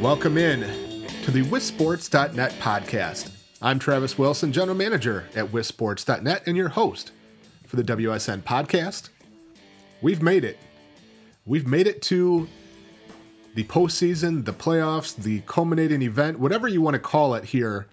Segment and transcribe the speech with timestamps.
[0.00, 0.60] Welcome in
[1.22, 3.30] to the wisports.net podcast.
[3.62, 7.12] I'm Travis Wilson, General Manager at wisports.net and your host
[7.66, 9.08] for the WSN podcast.
[10.02, 10.58] We've made it.
[11.46, 12.46] We've made it to
[13.54, 17.86] the postseason, the playoffs, the culminating event, whatever you want to call it here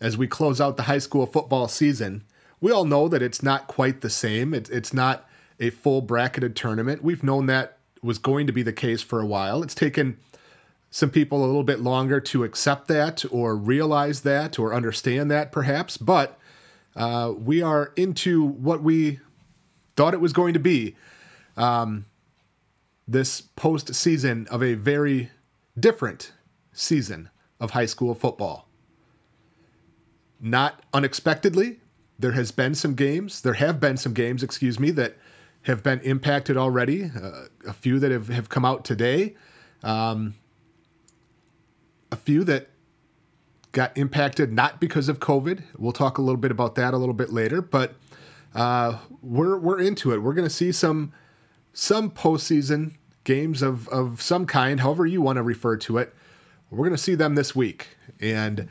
[0.00, 2.22] as we close out the high school football season.
[2.60, 4.54] We all know that it's not quite the same.
[4.54, 7.02] It's, it's not a full bracketed tournament.
[7.02, 9.64] We've known that was going to be the case for a while.
[9.64, 10.18] It's taken
[10.90, 15.52] some people a little bit longer to accept that or realize that or understand that
[15.52, 16.38] perhaps, but
[16.96, 19.20] uh, we are into what we
[19.96, 20.96] thought it was going to be
[21.56, 22.06] um,
[23.06, 25.30] this postseason of a very
[25.78, 26.32] different
[26.72, 27.28] season
[27.60, 28.68] of high school football.
[30.40, 31.80] Not unexpectedly,
[32.18, 35.16] there has been some games, there have been some games, excuse me, that
[35.62, 37.04] have been impacted already.
[37.04, 39.34] Uh, a few that have, have come out today.
[39.82, 40.34] Um,
[42.10, 42.68] a few that
[43.72, 45.62] got impacted not because of COVID.
[45.76, 47.94] We'll talk a little bit about that a little bit later, but
[48.54, 50.18] uh, we're we're into it.
[50.18, 51.12] We're going to see some
[51.72, 56.14] some postseason games of of some kind, however you want to refer to it.
[56.70, 58.68] We're going to see them this week, and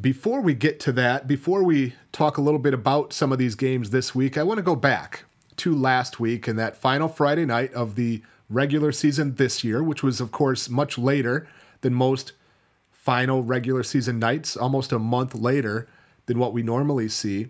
[0.00, 3.54] before we get to that, before we talk a little bit about some of these
[3.54, 5.24] games this week, I want to go back
[5.56, 10.02] to last week and that final Friday night of the regular season this year, which
[10.02, 11.48] was of course much later
[11.80, 12.32] than most
[13.08, 15.88] final regular season nights, almost a month later
[16.26, 17.48] than what we normally see.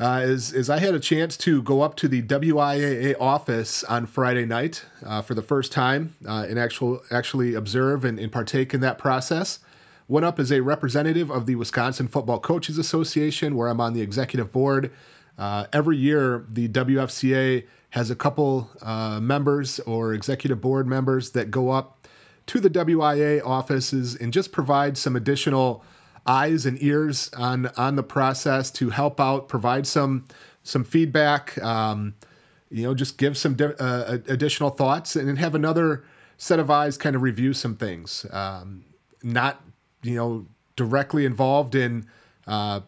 [0.00, 4.04] Uh, is, is I had a chance to go up to the WIAA office on
[4.04, 8.74] Friday night uh, for the first time uh, and actual, actually observe and, and partake
[8.74, 9.60] in that process.
[10.08, 14.00] Went up as a representative of the Wisconsin Football Coaches Association, where I'm on the
[14.00, 14.90] executive board.
[15.38, 21.52] Uh, every year, the WFCA has a couple uh, members or executive board members that
[21.52, 22.01] go up
[22.46, 25.84] to the WIAA offices and just provide some additional
[26.26, 30.26] eyes and ears on on the process to help out, provide some
[30.62, 32.14] some feedback, um,
[32.70, 36.04] you know, just give some di- uh, additional thoughts, and have another
[36.36, 38.26] set of eyes kind of review some things.
[38.30, 38.84] Um,
[39.22, 39.62] not
[40.02, 42.06] you know directly involved in
[42.46, 42.80] uh,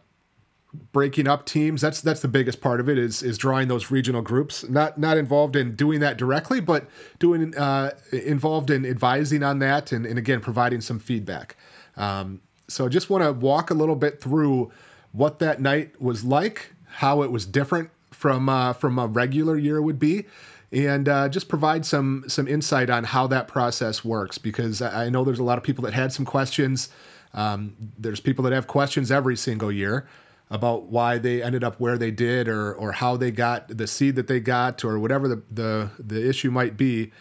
[0.91, 1.81] breaking up teams.
[1.81, 4.67] That's that's the biggest part of it is is drawing those regional groups.
[4.67, 6.87] Not not involved in doing that directly, but
[7.19, 11.55] doing uh, involved in advising on that and, and again providing some feedback.
[11.97, 14.71] Um, so I just want to walk a little bit through
[15.11, 19.81] what that night was like, how it was different from uh, from a regular year
[19.81, 20.25] would be.
[20.71, 25.23] And uh, just provide some some insight on how that process works, because I know
[25.23, 26.89] there's a lot of people that had some questions.
[27.33, 30.07] Um, there's people that have questions every single year
[30.49, 34.15] about why they ended up where they did or or how they got the seed
[34.15, 37.11] that they got or whatever the the, the issue might be.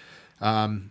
[0.41, 0.91] Um,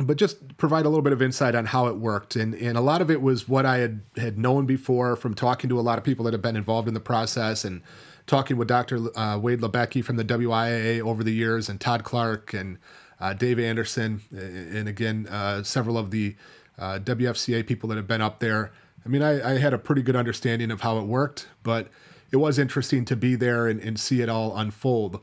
[0.00, 2.34] but just provide a little bit of insight on how it worked.
[2.36, 5.68] And, and a lot of it was what I had, had known before from talking
[5.68, 7.82] to a lot of people that have been involved in the process and
[8.26, 9.16] talking with Dr.
[9.18, 12.78] Uh, Wade Labecki from the WIAA over the years and Todd Clark and
[13.20, 14.22] uh, Dave Anderson.
[14.32, 16.36] And again, uh, several of the
[16.78, 18.72] uh, WFCA people that have been up there.
[19.04, 21.88] I mean, I, I, had a pretty good understanding of how it worked, but
[22.30, 25.20] it was interesting to be there and, and see it all unfold.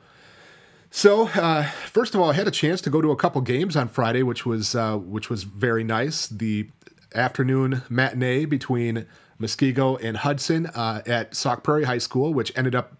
[0.92, 3.76] So, uh, first of all, I had a chance to go to a couple games
[3.76, 6.28] on Friday, which was uh, which was very nice.
[6.28, 6.70] The
[7.14, 9.06] afternoon matinee between
[9.40, 12.98] Muskego and Hudson uh, at Sauk Prairie High School, which ended up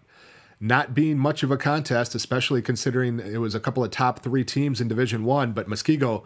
[0.60, 4.44] not being much of a contest, especially considering it was a couple of top three
[4.44, 5.52] teams in Division One.
[5.52, 6.24] But Muskego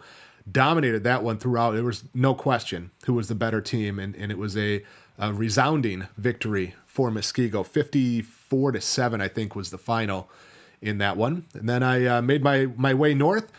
[0.49, 1.71] dominated that one throughout.
[1.71, 4.83] There was no question who was the better team, and, and it was a,
[5.17, 7.65] a resounding victory for Muskego.
[7.65, 10.29] 54 to 7, I think, was the final
[10.81, 11.45] in that one.
[11.53, 13.51] And then I uh, made my, my way north,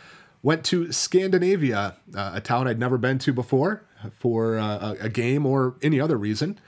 [0.43, 3.83] went to Scandinavia, uh, a town I'd never been to before
[4.19, 6.59] for uh, a, game or any other reason.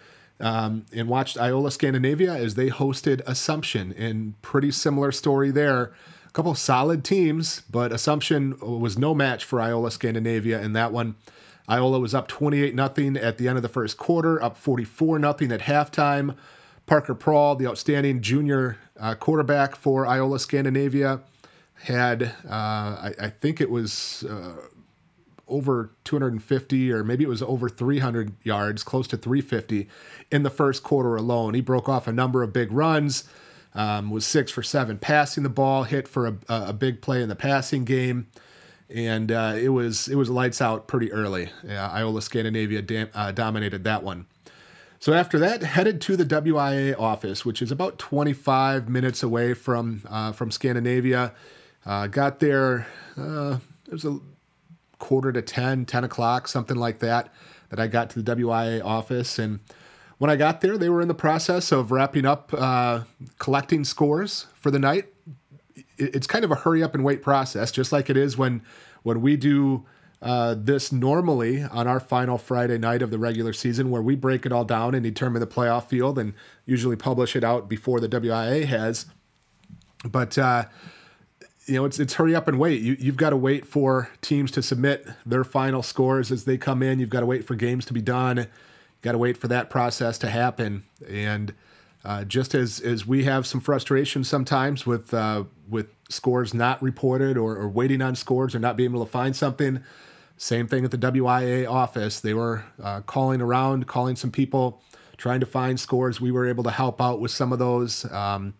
[0.40, 5.92] Um, and watched Iola Scandinavia as they hosted Assumption, and pretty similar story there
[6.28, 11.16] a couple solid teams, but Assumption was no match for Iola Scandinavia in that one.
[11.68, 15.30] Iola was up 28 0 at the end of the first quarter, up 44 0
[15.30, 16.36] at halftime.
[16.86, 21.20] Parker Prawl, the outstanding junior uh, quarterback for Iola Scandinavia,
[21.82, 24.56] had, uh, I, I, think it was uh,
[25.46, 29.88] over 250 or maybe it was over 300 yards, close to 350
[30.30, 31.54] in the first quarter alone.
[31.54, 33.24] He broke off a number of big runs.
[33.74, 37.28] Um, was six for seven passing the ball, hit for a, a big play in
[37.28, 38.26] the passing game,
[38.88, 41.50] and uh, it was it was lights out pretty early.
[41.68, 44.26] Iola Scandinavia dam- uh, dominated that one.
[45.00, 50.02] So after that, headed to the WIAA office, which is about 25 minutes away from
[50.08, 51.32] uh, from Scandinavia.
[51.86, 52.88] Uh, got there.
[53.16, 54.18] Uh, it was a
[54.98, 57.32] quarter to 10, 10 o'clock, something like that,
[57.70, 59.38] that I got to the WIAA office.
[59.38, 59.60] And
[60.18, 63.02] when I got there, they were in the process of wrapping up uh,
[63.38, 65.06] collecting scores for the night.
[65.96, 68.62] It's kind of a hurry up and wait process, just like it is when
[69.04, 69.86] when we do
[70.20, 74.44] uh, this normally on our final Friday night of the regular season, where we break
[74.44, 76.34] it all down and determine the playoff field, and
[76.66, 79.06] usually publish it out before the WIAA has.
[80.04, 80.64] But uh,
[81.66, 82.80] you know, it's it's hurry up and wait.
[82.82, 86.82] You you've got to wait for teams to submit their final scores as they come
[86.82, 86.98] in.
[86.98, 88.48] You've got to wait for games to be done
[89.02, 90.84] got to wait for that process to happen.
[91.08, 91.54] And
[92.04, 97.36] uh, just as as we have some frustration sometimes with uh, with scores not reported
[97.36, 99.82] or, or, waiting on scores or not being able to find something,
[100.38, 102.20] same thing at the WIAA office.
[102.20, 104.80] They were uh, calling around, calling some people,
[105.18, 106.20] trying to find scores.
[106.20, 108.10] We were able to help out with some of those.
[108.10, 108.54] Um,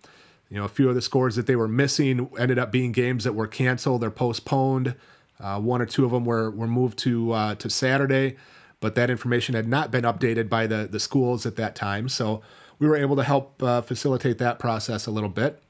[0.50, 3.24] you know, a few of the scores that they were missing ended up being games
[3.24, 4.94] that were canceled or postponed.
[5.40, 8.36] Uh, one or two of them were were moved to uh, to Saturday
[8.80, 12.08] but that information had not been updated by the, the schools at that time.
[12.08, 12.42] So
[12.78, 15.62] we were able to help uh, facilitate that process a little bit.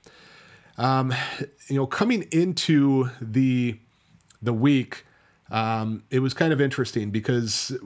[0.76, 1.12] Um,
[1.68, 3.78] you know, coming into the
[4.40, 5.04] the week,
[5.50, 7.76] um, it was kind of interesting because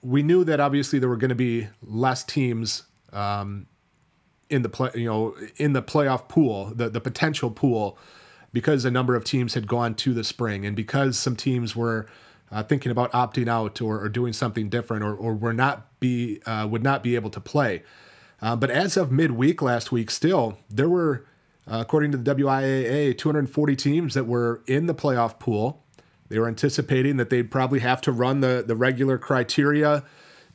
[0.00, 3.66] we knew that obviously there were going to be less teams um,
[4.48, 7.98] in the play, you know, in the playoff pool, the the potential pool,
[8.52, 12.06] because a number of teams had gone to the spring, and because some teams were
[12.52, 16.40] uh, thinking about opting out or, or doing something different or, or were not be
[16.44, 17.82] uh, would not be able to play.
[18.40, 21.24] Uh, but as of midweek last week, still there were,
[21.70, 25.82] uh, according to the WIAA, 240 teams that were in the playoff pool.
[26.28, 30.04] They were anticipating that they'd probably have to run the the regular criteria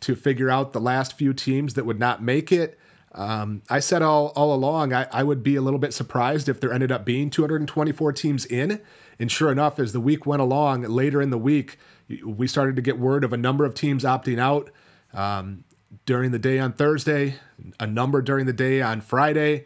[0.02, 2.78] to figure out the last few teams that would not make it.
[3.14, 6.60] Um, I said all, all along, I, I would be a little bit surprised if
[6.60, 8.80] there ended up being 224 teams in.
[9.20, 11.78] And sure enough, as the week went along, later in the week,
[12.24, 14.70] we started to get word of a number of teams opting out
[15.14, 15.64] um,
[16.06, 17.36] during the day on Thursday,
[17.80, 19.66] a number during the day on Friday.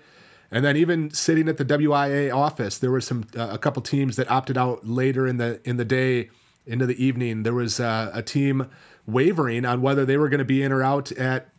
[0.49, 4.17] And then even sitting at the WIAA office, there were some uh, a couple teams
[4.17, 6.29] that opted out later in the in the day
[6.65, 7.43] into the evening.
[7.43, 8.69] There was uh, a team
[9.05, 11.49] wavering on whether they were going to be in or out at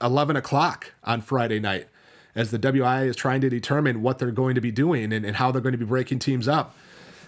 [0.00, 1.88] 11 o'clock on Friday night
[2.34, 5.36] as the WIAA is trying to determine what they're going to be doing and, and
[5.36, 6.74] how they're going to be breaking teams up.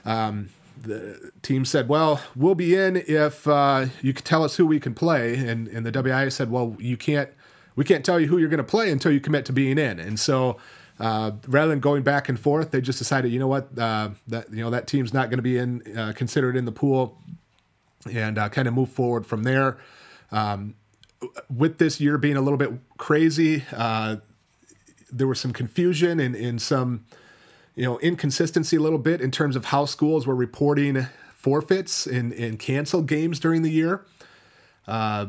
[0.04, 4.66] Um, the team said, "Well, we'll be in if uh, you can tell us who
[4.66, 7.30] we can play." And and the WIAA said, "Well, you can't.
[7.76, 9.98] We can't tell you who you're going to play until you commit to being in."
[9.98, 10.58] And so,
[11.00, 14.50] uh, rather than going back and forth, they just decided, you know what, uh, that
[14.50, 17.18] you know that team's not going to be in uh, considered in the pool,
[18.12, 19.78] and uh, kind of move forward from there.
[20.30, 20.74] Um,
[21.54, 24.16] with this year being a little bit crazy, uh,
[25.10, 27.06] there was some confusion and, and some
[27.74, 32.32] you know, inconsistency a little bit in terms of how schools were reporting forfeits and,
[32.32, 34.04] and canceled games during the year.
[34.86, 35.26] Uh,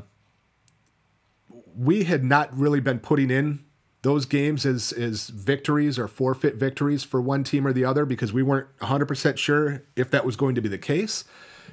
[1.77, 3.65] we had not really been putting in
[4.01, 8.31] those games as, as victories or forfeit victories for one team or the other because
[8.31, 11.23] we weren't 100% sure if that was going to be the case.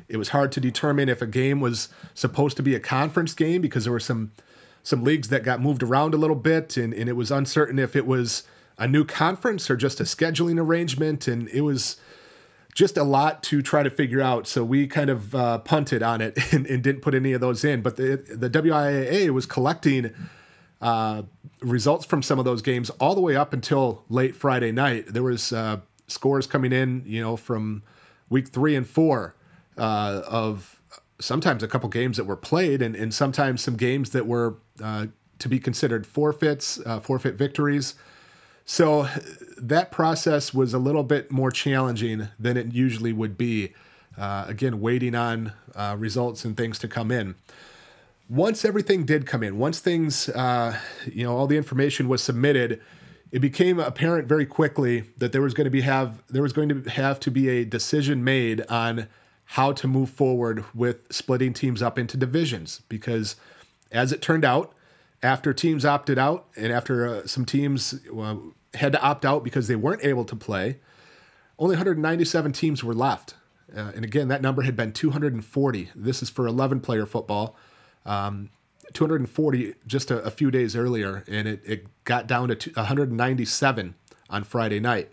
[0.09, 3.61] It was hard to determine if a game was supposed to be a conference game
[3.61, 4.33] because there were some
[4.85, 7.95] some leagues that got moved around a little bit and, and it was uncertain if
[7.95, 8.43] it was
[8.79, 11.29] a new conference or just a scheduling arrangement.
[11.29, 11.97] And it was
[12.75, 14.47] just a lot to try to figure out.
[14.47, 17.65] So we kind of uh, punted on it and, and, didn't put any of those
[17.65, 17.83] in.
[17.83, 20.13] But the, the WIAA was collecting
[20.81, 21.23] uh,
[21.61, 25.07] results from some of those games all the way up until late Friday night.
[25.09, 27.83] There was uh, scores coming in, you know, from
[28.29, 29.37] week three and four
[29.77, 30.83] uh, of
[31.21, 35.07] sometimes a couple games that were played and, and sometimes some games that were uh,
[35.39, 37.95] to be considered forfeits, uh, forfeit victories.
[38.65, 39.09] So
[39.59, 43.73] that process was a little bit more challenging than it usually would be.
[44.19, 47.35] Uh, again, waiting on uh, results and things to come in.
[48.29, 50.79] Once everything did come in, once things, uh,
[51.11, 52.79] you know, all the information was submitted,
[53.31, 56.69] it became apparent very quickly that there was going to be have there was going
[56.69, 59.09] to have to be a decision made on
[59.45, 63.37] how to move forward with splitting teams up into divisions because,
[63.91, 64.75] as it turned out,
[65.23, 68.37] after teams opted out and after uh, some teams uh,
[68.75, 70.79] had to opt out because they weren't able to play,
[71.59, 73.35] only 197 teams were left.
[73.75, 75.91] Uh, and again, that number had been 240.
[75.95, 77.57] This is for 11 player football.
[78.05, 78.51] Um,
[78.93, 83.95] 240 just a, a, few days earlier, and it, it got down to 197
[84.29, 85.11] on Friday night.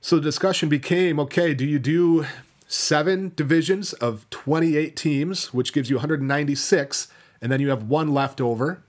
[0.00, 2.26] So the discussion became okay, do you do
[2.66, 7.08] seven divisions of 28 teams, which gives you 196,
[7.42, 8.82] and then you have one left over?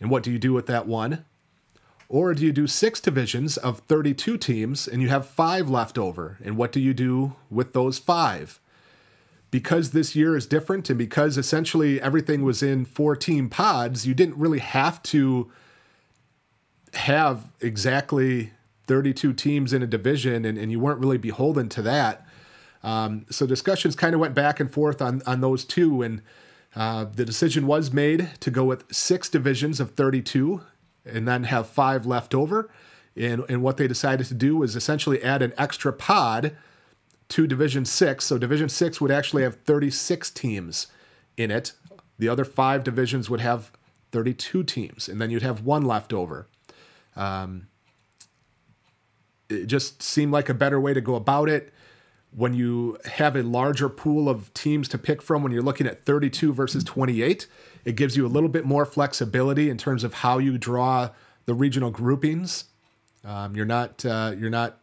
[0.00, 1.24] And what do you do with that one?
[2.08, 6.38] Or do you do six divisions of 32 teams and you have five left over?
[6.44, 8.60] And what do you do with those five?
[9.50, 14.14] because this year is different and because essentially everything was in four team pods, you
[14.14, 15.50] didn't really have to
[16.94, 18.52] have exactly
[18.86, 22.26] 32 teams in a division and, and you weren't really beholden to that.
[22.82, 26.02] Um, so discussions kind of went back and forth on, on those two.
[26.02, 26.22] And
[26.74, 30.60] uh, the decision was made to go with six divisions of 32
[31.04, 32.70] and then have five left over.
[33.16, 36.56] And, and what they decided to do was essentially add an extra pod
[37.28, 38.24] to Division 6.
[38.24, 40.88] So Division 6 would actually have 36 teams
[41.36, 41.72] in it.
[42.18, 43.70] The other five divisions would have
[44.12, 46.46] 32 teams, and then you'd have one left over.
[47.14, 47.68] Um,
[49.48, 51.72] it just seemed like a better way to go about it.
[52.36, 56.04] When you have a larger pool of teams to pick from, when you're looking at
[56.04, 57.46] 32 versus 28,
[57.84, 61.10] it gives you a little bit more flexibility in terms of how you draw
[61.46, 62.64] the regional groupings.
[63.24, 64.78] Um, you're not uh, you're not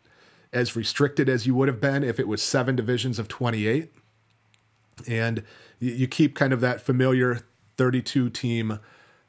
[0.52, 3.92] as restricted as you would have been if it was seven divisions of 28.
[5.08, 5.44] And
[5.80, 7.42] you, you keep kind of that familiar
[7.78, 8.80] 32 team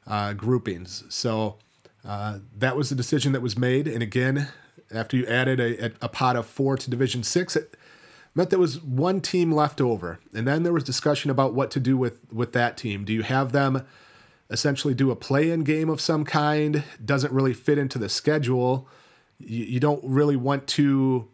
[0.07, 1.03] uh, groupings.
[1.09, 1.57] So
[2.03, 3.87] uh, that was the decision that was made.
[3.87, 4.49] And again,
[4.91, 7.75] after you added a, a, pot of four to Division Six, it
[8.35, 10.19] meant there was one team left over.
[10.33, 13.05] And then there was discussion about what to do with, with that team.
[13.05, 13.85] Do you have them
[14.49, 16.83] essentially do a play in game of some kind?
[17.03, 18.87] Doesn't really fit into the schedule
[19.39, 21.27] you, you don't really want to,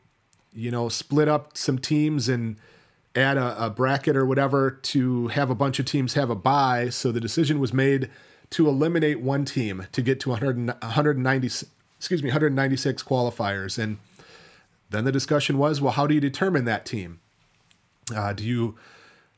[0.54, 2.58] you know, split up some teams and
[3.16, 6.90] add a, a, bracket or whatever to have a bunch of teams have a bye.
[6.90, 8.10] So the decision was made
[8.52, 11.48] to eliminate one team to get to 100, 190,
[11.98, 13.82] excuse me, 196 qualifiers.
[13.82, 13.98] And
[14.92, 17.20] then the discussion was, well, how do you determine that team?
[18.16, 18.76] Uh, do you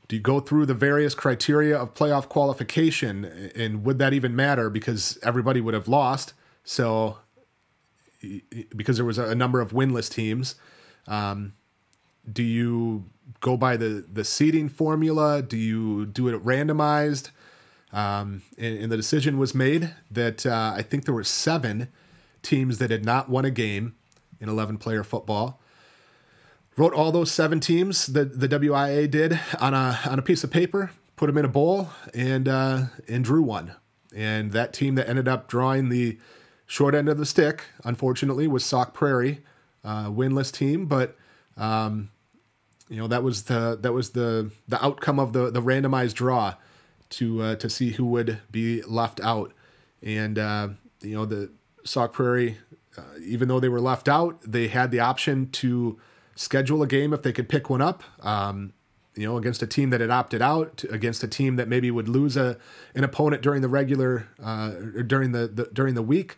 [0.08, 4.70] do you go through the various criteria of playoff qualification, and would that even matter
[4.70, 6.34] because everybody would have lost?
[6.64, 7.20] So
[8.76, 10.56] because there was a number of winless teams.
[11.08, 11.54] Um,
[12.32, 13.06] do you
[13.42, 15.42] go by the the seeding formula?
[15.42, 17.32] Do you do it randomized?
[17.92, 21.90] Um, and, and, the decision was made that uh, I think there were seven
[22.42, 23.94] teams that had not won a game
[24.44, 25.60] in 11 player football.
[26.76, 30.52] Wrote all those seven teams that the WIAA did on a on a piece of
[30.52, 33.74] paper, put them in a bowl, and uh, and drew one.
[34.16, 36.18] And that team that ended up drawing the
[36.66, 39.44] short end of the stick, unfortunately, was Sauk Prairie,
[39.84, 41.16] uh, winless team, but
[41.58, 42.10] um,
[42.90, 46.56] you know that was the that was the the outcome of the the randomized draw
[47.12, 49.54] to uh, to see who would be left out,
[50.02, 50.70] and uh,
[51.02, 51.52] you know the
[51.86, 52.58] Sauk Prairie,
[52.98, 56.00] uh, even though they were left out, they had the option to
[56.36, 58.04] schedule a game if they could pick one up.
[58.22, 58.74] Um,
[59.16, 62.08] you know, against a team that had opted out, against a team that maybe would
[62.08, 62.58] lose a
[62.96, 64.72] an opponent during the regular uh,
[65.06, 66.38] during the, the during the week.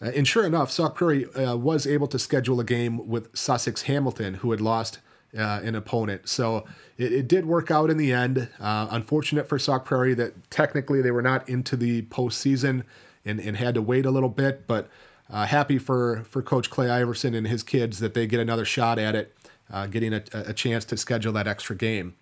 [0.00, 3.82] Uh, and sure enough, Sauk Prairie uh, was able to schedule a game with Sussex
[3.82, 4.98] Hamilton, who had lost
[5.36, 6.28] uh, an opponent.
[6.28, 6.64] So
[6.96, 8.48] it, it, did work out in the end.
[8.60, 12.84] Uh, unfortunate for Sauk Prairie that technically they were not into the postseason
[13.24, 14.88] and, and had to wait a little bit, but
[15.30, 18.98] uh, happy for, for Coach Clay Iverson and his kids that they get another shot
[18.98, 19.36] at it,
[19.72, 22.14] uh, getting a, a chance to schedule that extra game.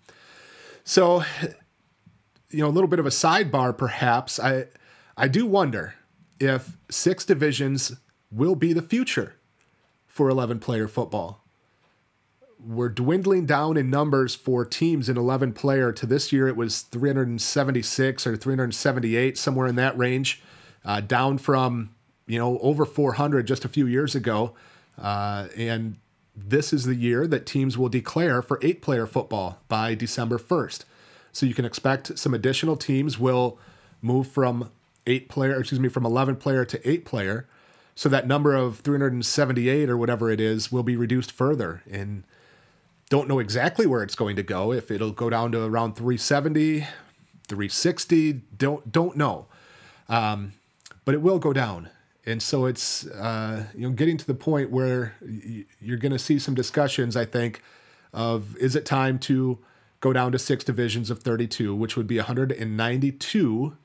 [0.83, 1.23] So,
[2.49, 4.39] you know, a little bit of a sidebar perhaps.
[4.39, 4.67] I
[5.17, 5.95] I do wonder
[6.39, 7.93] if six divisions
[8.31, 9.35] will be the future
[10.07, 11.43] for 11 player football.
[12.59, 15.91] We're dwindling down in numbers for teams in 11 player.
[15.91, 20.41] To this year, it was 376 or 378, somewhere in that range,
[20.83, 21.94] uh, down from
[22.27, 24.53] you know over 400 just a few years ago.
[25.01, 25.97] Uh, and
[26.35, 30.83] this is the year that teams will declare for eight player football by December 1st.
[31.31, 33.57] So you can expect some additional teams will
[34.01, 34.71] move from
[35.07, 37.47] eight player, excuse me, from 11 player to eight player.
[37.95, 41.81] So that number of 378 or whatever it is will be reduced further.
[41.89, 42.23] And
[43.09, 44.73] don't know exactly where it's going to go.
[44.73, 46.81] If it'll go down to around 370,
[47.47, 49.45] 360, don't don't know.
[50.09, 50.53] Um,
[51.05, 51.89] but it will go down.
[52.25, 55.15] And so it's uh, you know getting to the point where
[55.79, 57.15] you're going to see some discussions.
[57.15, 57.61] I think
[58.13, 59.59] of is it time to
[59.99, 63.77] go down to six divisions of 32, which would be 192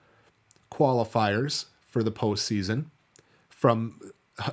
[0.71, 2.87] qualifiers for the postseason
[3.49, 3.99] from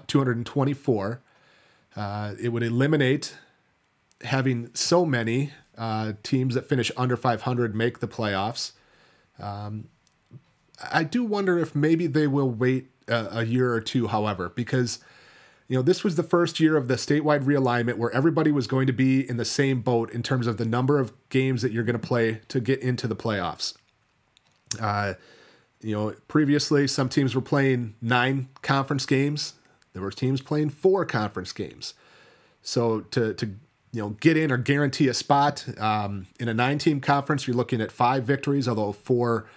[0.08, 1.22] 224.
[1.96, 3.36] Uh, it would eliminate
[4.24, 8.72] having so many uh, teams that finish under 500 make the playoffs.
[9.40, 9.90] Um,
[10.92, 15.00] I do wonder if maybe they will wait a, year or two, however, because
[15.68, 18.88] you know this was the first year of the statewide realignment where everybody was going
[18.88, 21.84] to be in the same boat in terms of the number of games that you're
[21.84, 23.76] going to play to get into the playoffs.
[24.80, 25.14] Uh,
[25.82, 29.54] you know, previously some teams were playing nine conference games.
[29.94, 31.94] There were teams playing four conference games.
[32.62, 33.56] So to to
[33.98, 35.66] you know, get in or guarantee a spot.
[35.80, 39.50] Um, in a nine team conference, you're looking at five victories, although four,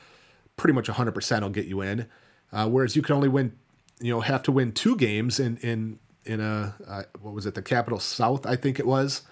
[0.56, 2.06] pretty much 100% will get you in.
[2.52, 3.56] Uh, whereas you can only win,
[4.00, 7.54] you know, have to win two games in, in, in a, uh, what was it,
[7.54, 9.22] the Capital South, I think it was.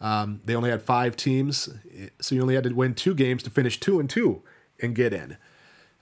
[0.00, 1.68] Um, they only had five teams,
[2.20, 4.42] so you only had to win two games to finish two and two
[4.80, 5.36] and get in.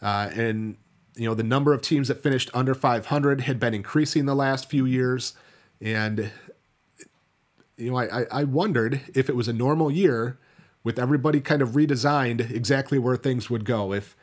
[0.02, 0.76] Uh, and
[1.16, 4.68] you know the number of teams that finished under 500 had been increasing the last
[4.68, 5.35] few years,
[5.80, 6.30] and
[7.76, 10.38] you know I, I wondered if it was a normal year
[10.85, 14.15] with everybody kind of redesigned exactly where things would go if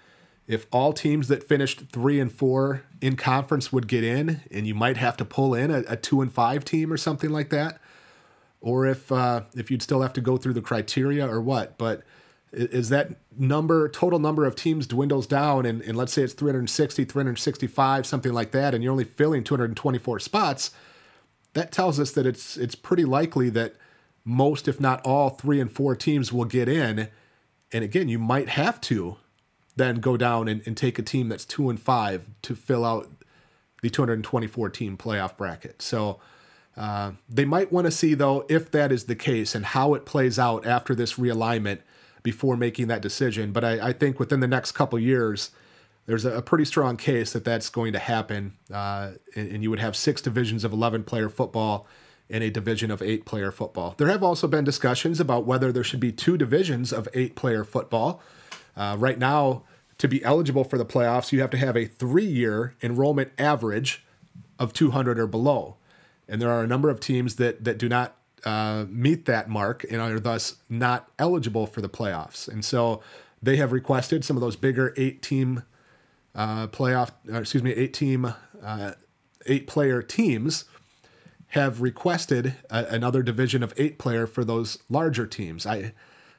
[0.48, 4.76] if all teams that finished three and four in conference would get in, and you
[4.76, 7.80] might have to pull in a, a two and five team or something like that
[8.64, 11.78] or if uh, if you'd still have to go through the criteria or what.
[11.78, 12.02] But
[12.54, 17.04] is that number total number of teams dwindles down and, and let's say it's 360
[17.04, 20.70] 365 something like that and you're only filling 224 spots
[21.54, 23.74] that tells us that it's it's pretty likely that
[24.24, 27.10] most if not all three and four teams will get in
[27.72, 29.18] and again you might have to
[29.76, 33.10] then go down and, and take a team that's two and five to fill out
[33.82, 36.20] the 224 team playoff bracket so
[36.76, 40.06] uh, they might want to see, though, if that is the case and how it
[40.06, 41.80] plays out after this realignment
[42.24, 43.52] before making that decision.
[43.52, 45.52] But I, I think within the next couple years,
[46.06, 48.54] there's a, a, pretty strong case that that's going to happen.
[48.72, 51.88] Uh, and, and, you would have six divisions of 11 player football
[52.30, 53.94] and a division of eight player football.
[53.98, 57.64] There have also been discussions about whether there should be two divisions of eight player
[57.64, 58.22] football.
[58.76, 59.64] Uh, right now,
[59.98, 64.06] to be eligible for the playoffs, you have to have a three year enrollment average
[64.60, 65.78] of 200 or below
[66.28, 69.86] and there are a number of teams that that do not uh, meet that mark
[69.90, 72.48] and are thus not eligible for the playoffs.
[72.48, 73.02] And so
[73.42, 75.64] they have requested some of those bigger eight team
[76.36, 78.94] uh, playoff, excuse me, eight team, uh,
[79.46, 80.66] eight player teams
[81.50, 85.66] have requested a, another division of eight player for those larger teams.
[85.66, 85.94] I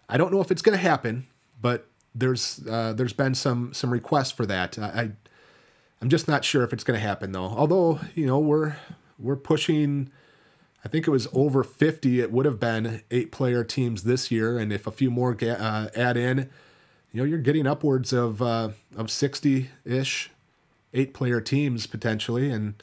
[0.09, 1.27] I don't know if it's going to happen,
[1.61, 4.79] but there's uh, there's been some some requests for that.
[4.79, 5.11] I
[6.01, 7.45] I'm just not sure if it's going to happen though.
[7.45, 8.77] Although you know we're
[9.19, 10.11] we're pushing
[10.85, 14.59] I think it was over 50 it would have been eight player teams this year
[14.59, 16.51] and if a few more ga- uh, add in
[17.11, 20.29] you know you're getting upwards of uh, of 60ish
[20.93, 22.83] eight player teams potentially and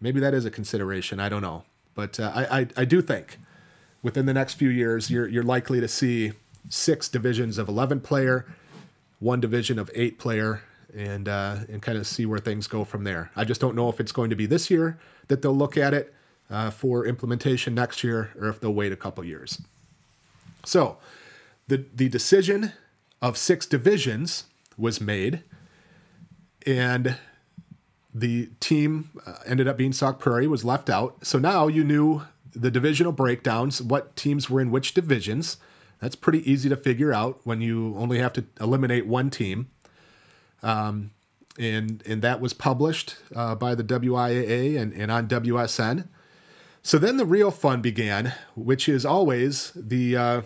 [0.00, 3.38] maybe that is a consideration I don't know but uh, I, I I do think
[4.02, 6.32] within the next few years you're you're likely to see
[6.68, 8.46] six divisions of 11 player
[9.18, 10.62] one division of eight player
[10.94, 13.30] and uh, and kind of see where things go from there.
[13.36, 14.98] I just don't know if it's going to be this year
[15.28, 16.14] that they'll look at it
[16.50, 19.60] uh, for implementation next year, or if they'll wait a couple years.
[20.64, 20.98] So,
[21.68, 22.72] the the decision
[23.20, 24.44] of six divisions
[24.78, 25.42] was made,
[26.66, 27.16] and
[28.14, 31.26] the team uh, ended up being Sauk Prairie was left out.
[31.26, 32.22] So now you knew
[32.54, 35.58] the divisional breakdowns, what teams were in which divisions.
[36.00, 39.70] That's pretty easy to figure out when you only have to eliminate one team.
[40.62, 41.12] Um,
[41.58, 46.08] and and that was published uh, by the WIAA and, and on WSN.
[46.82, 50.42] So then the real fun began, which is always the uh,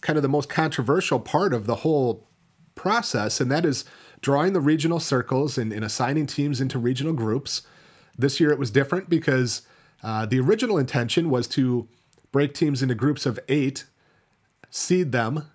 [0.00, 2.26] kind of the most controversial part of the whole
[2.74, 3.84] process, and that is
[4.20, 7.62] drawing the regional circles and, and assigning teams into regional groups.
[8.16, 9.62] This year it was different because
[10.02, 11.88] uh, the original intention was to
[12.32, 13.84] break teams into groups of eight,
[14.74, 15.46] seed them,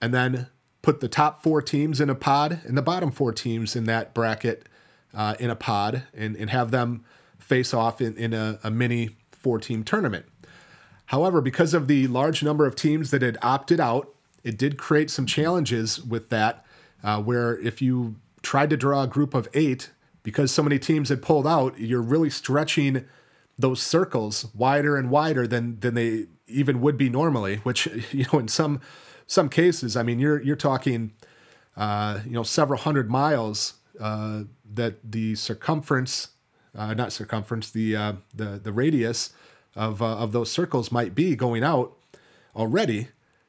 [0.00, 0.46] and then
[0.80, 4.14] put the top four teams in a pod and the bottom four teams in that
[4.14, 4.66] bracket
[5.12, 7.04] uh, in a pod and, and have them
[7.38, 10.24] face off in, in a, a mini four team tournament.
[11.06, 15.10] However, because of the large number of teams that had opted out, it did create
[15.10, 16.64] some challenges with that,
[17.04, 19.90] uh, where if you tried to draw a group of eight,
[20.22, 23.04] because so many teams had pulled out, you're really stretching
[23.58, 27.56] those circles wider and wider than than they even would be normally.
[27.58, 28.80] Which you know, in some
[29.26, 31.12] some cases, I mean, you're you're talking,
[31.76, 36.28] uh, you know, several hundred miles uh, that the circumference,
[36.74, 39.32] uh, not circumference, the uh, the the radius
[39.74, 41.96] of uh, of those circles might be going out
[42.54, 43.08] already,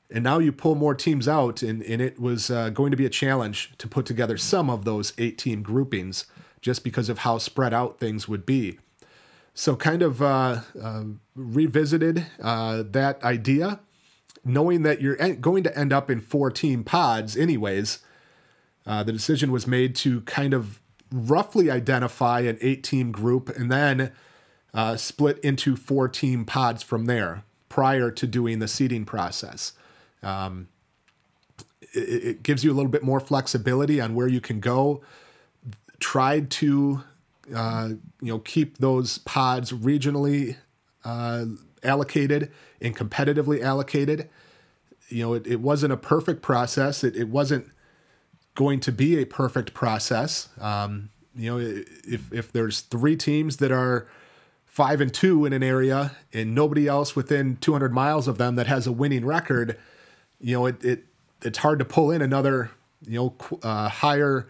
[0.09, 3.05] and now you pull more teams out, and and it was uh, going to be
[3.05, 6.25] a challenge to put together some of those eight team groupings
[6.61, 8.79] just because of how spread out things would be.
[9.59, 10.21] So, kind of
[11.35, 13.79] revisited that idea
[14.47, 17.99] knowing that you're going to end up in four team pods anyways,
[18.85, 20.79] uh, the decision was made to kind of
[21.11, 24.11] roughly identify an eight team group and then
[24.73, 29.73] uh, split into four team pods from there prior to doing the seeding process.
[30.23, 30.67] Um,
[31.93, 35.01] it, it, gives you a little bit more flexibility on where you can go.
[35.99, 37.03] Tried to
[37.53, 37.89] uh,
[38.21, 40.57] you know keep those pods regionally
[41.03, 41.45] uh,
[41.83, 44.29] allocated and competitively allocated.
[45.09, 47.03] You know, it, it wasn't a perfect process.
[47.03, 47.69] It, it wasn't
[48.55, 50.49] going to be a perfect process.
[50.59, 54.07] Um, you know, if if there's three teams that are
[54.65, 58.67] five and two in an area and nobody else within 200 miles of them that
[58.67, 59.77] has a winning record,
[60.39, 61.05] you know, it, it
[61.41, 62.71] it's hard to pull in another
[63.05, 64.47] you know uh, higher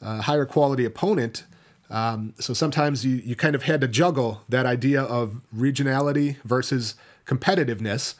[0.00, 1.44] uh, higher quality opponent.
[1.90, 6.94] Um, so sometimes you you kind of had to juggle that idea of regionality versus
[7.26, 8.14] competitiveness.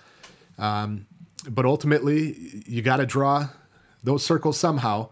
[0.59, 1.07] Um,
[1.49, 3.49] but ultimately, you got to draw
[4.03, 5.09] those circles somehow.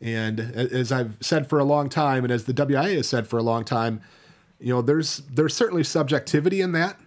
[0.00, 3.38] And as I've said for a long time, and as the WIAA has said for
[3.38, 4.02] a long time,
[4.60, 6.98] you know, there's there's certainly subjectivity in that.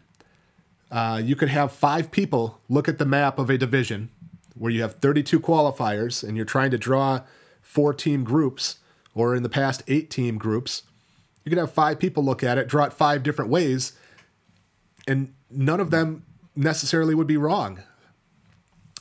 [0.89, 4.09] Uh, you could have five people look at the map of a division
[4.55, 7.21] where you have 32 qualifiers and you're trying to draw
[7.61, 8.77] four team groups,
[9.17, 10.83] or in the past, eight team groups.
[11.43, 13.93] You could have five people look at it, draw it five different ways,
[15.07, 16.23] and none of them
[16.55, 17.81] necessarily would be wrong.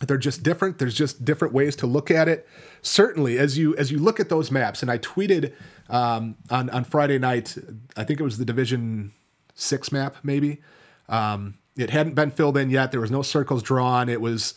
[0.00, 0.78] They're just different.
[0.78, 2.46] There's just different ways to look at it.
[2.82, 5.54] Certainly, as you as you look at those maps, and I tweeted
[5.88, 7.56] um, on on Friday night,
[7.96, 9.12] I think it was the Division
[9.54, 10.60] Six map, maybe.
[11.08, 12.90] Um, it hadn't been filled in yet.
[12.90, 14.08] There was no circles drawn.
[14.08, 14.54] It was,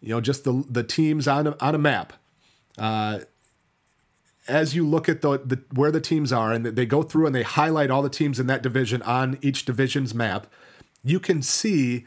[0.00, 2.12] you know, just the the teams on a, on a map.
[2.76, 3.20] Uh,
[4.48, 7.34] as you look at the, the where the teams are, and they go through and
[7.34, 10.46] they highlight all the teams in that division on each division's map,
[11.04, 12.04] you can see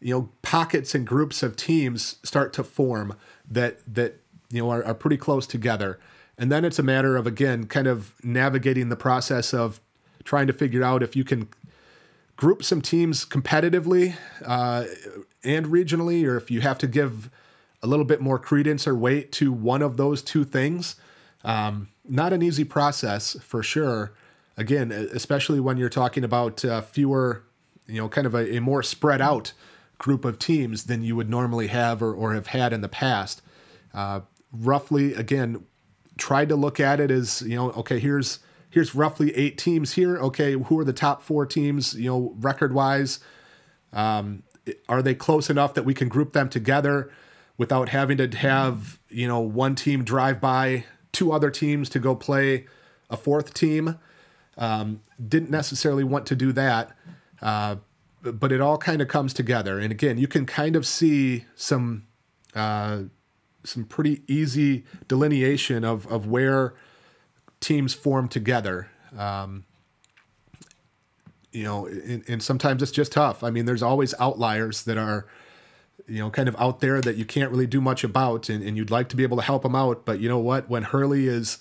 [0.00, 3.16] you know pockets and groups of teams start to form
[3.48, 5.98] that that you know are, are pretty close together.
[6.38, 9.80] And then it's a matter of again kind of navigating the process of
[10.24, 11.48] trying to figure out if you can
[12.36, 14.84] group some teams competitively uh,
[15.42, 17.30] and regionally or if you have to give
[17.82, 20.96] a little bit more credence or weight to one of those two things
[21.46, 24.12] um, not an easy process for sure
[24.58, 27.42] again especially when you're talking about uh, fewer
[27.86, 29.52] you know kind of a, a more spread out
[29.98, 33.42] group of teams than you would normally have or, or have had in the past.
[33.94, 34.20] Uh,
[34.52, 35.64] roughly, again,
[36.18, 40.16] tried to look at it as you know, okay, here's here's roughly eight teams here.
[40.18, 41.94] Okay, who are the top four teams?
[41.94, 43.20] You know, record wise,
[43.92, 44.42] um,
[44.88, 47.10] are they close enough that we can group them together
[47.58, 50.84] without having to have you know one team drive by
[51.16, 52.66] two other teams to go play
[53.10, 53.98] a fourth team?
[54.58, 56.96] Um, didn't necessarily want to do that.
[57.42, 57.76] Uh,
[58.22, 59.78] but it all kind of comes together.
[59.78, 62.06] And again, you can kind of see some
[62.54, 63.02] uh,
[63.64, 66.74] some pretty easy delineation of of where
[67.60, 68.88] teams form together.
[69.16, 69.64] Um,
[71.52, 73.42] you know, and, and, sometimes it's just tough.
[73.42, 75.26] I mean, there's always outliers that are,
[76.06, 78.76] you know, kind of out there that you can't really do much about, and, and
[78.76, 80.04] you'd like to be able to help them out.
[80.04, 80.68] But you know what?
[80.68, 81.58] When Hurley is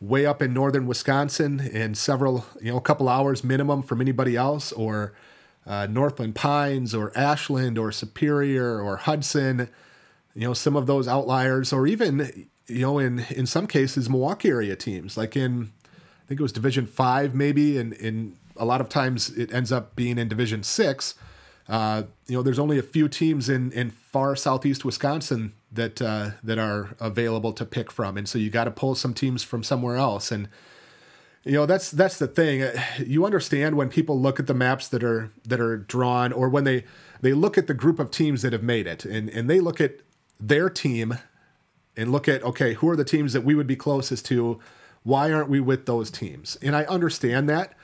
[0.00, 4.36] way up in northern Wisconsin and several, you know, a couple hours minimum from anybody
[4.36, 5.14] else, or
[5.66, 9.68] uh, Northland Pines or Ashland or Superior or Hudson,
[10.34, 14.48] you know, some of those outliers, or even, you know, in, in some cases, Milwaukee
[14.48, 18.80] area teams, like in, I think it was Division Five, maybe, and in a lot
[18.80, 21.14] of times it ends up being in Division Six.
[21.68, 26.30] Uh, you know, there's only a few teams in, in far southeast Wisconsin that uh,
[26.42, 29.62] that are available to pick from, and so you got to pull some teams from
[29.62, 30.30] somewhere else.
[30.30, 30.48] And
[31.44, 32.68] you know that's that's the thing.
[33.04, 36.64] You understand when people look at the maps that are that are drawn or when
[36.64, 36.84] they
[37.20, 39.04] they look at the group of teams that have made it.
[39.04, 40.00] And and they look at
[40.38, 41.18] their team
[41.96, 44.58] and look at okay who are the teams that we would be closest to?
[45.02, 46.56] Why aren't we with those teams?
[46.62, 47.74] And i understand that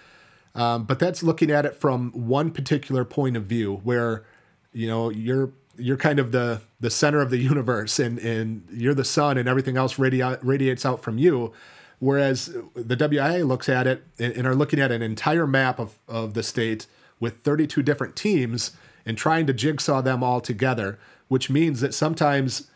[0.54, 4.24] um, but that's looking at it from one particular point of view where
[4.72, 8.94] you know you're you're kind of the the center of the universe and and you're
[8.94, 11.52] the sun and everything else radi- radiates out from you.
[11.98, 16.34] Whereas the WIAA looks at it and are looking at an entire map of, of
[16.34, 16.88] the state
[17.20, 18.72] with 32 different teams
[19.06, 22.68] and trying to jigsaw them all together, which means that sometimes,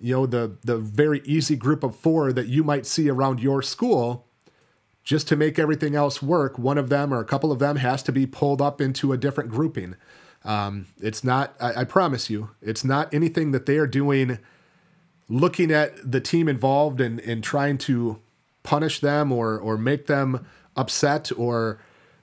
[0.00, 3.60] you know, the the very easy group of four that you might see around your
[3.60, 4.24] school,
[5.02, 8.02] just to make everything else work, one of them or a couple of them has
[8.04, 9.96] to be pulled up into a different grouping.
[10.44, 14.38] Um, it's not, I, I promise you, it's not anything that they are doing
[15.28, 18.20] looking at the team involved and, and trying to
[18.62, 21.80] punish them or or make them upset or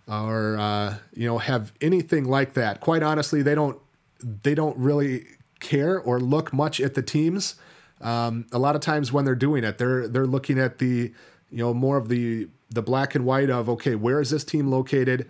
[0.08, 2.80] or uh, you know have anything like that.
[2.82, 3.80] Quite honestly, they don't
[4.22, 5.26] they don't really
[5.60, 7.56] care or look much at the teams.
[8.02, 11.14] Um, a lot of times when they're doing it, they're they're looking at the
[11.50, 14.68] you know more of the the black and white of okay, where is this team
[14.68, 15.30] located?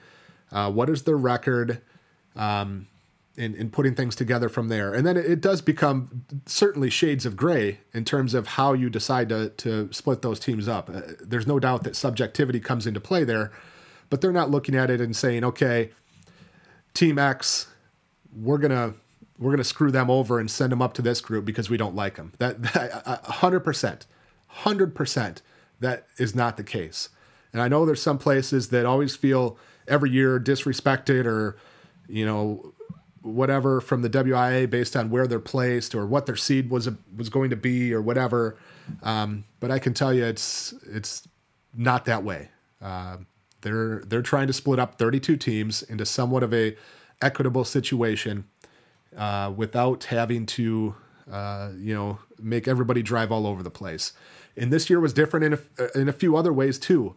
[0.52, 1.82] Uh, what is their record?
[2.36, 2.88] Um,
[3.38, 4.94] in, in putting things together from there.
[4.94, 8.90] And then it, it, does become certainly shades of gray in terms of how you
[8.90, 10.90] decide to, to split those teams up.
[10.90, 13.52] Uh, there's no doubt that subjectivity comes into play there,
[14.10, 15.92] but they're not looking at it and saying, okay,
[16.96, 17.68] Team X,
[18.36, 18.96] we're gonna
[19.38, 21.96] we're gonna screw them over and send them up to this group because we don't
[21.96, 22.34] like them.
[22.40, 22.60] That
[23.64, 24.08] percent,
[24.48, 25.44] hundred percent,
[25.80, 27.10] that is not the case.
[27.54, 29.58] And I know there's some places that always feel
[29.88, 31.58] every year disrespected or
[32.08, 32.74] you know
[33.22, 37.30] whatever from the WIAA based on where they're placed or what their seed was was
[37.30, 38.58] going to be or whatever.
[39.04, 41.28] Um, but I can tell you, it's it's
[41.76, 42.50] not that way.
[42.82, 43.18] Uh,
[43.62, 46.76] they're they're trying to split up 32 teams into somewhat of a
[47.22, 48.46] equitable situation
[49.18, 50.96] uh, without having to
[51.32, 54.14] uh, you know make everybody drive all over the place.
[54.56, 57.16] And this year was different in a, in a few other ways too,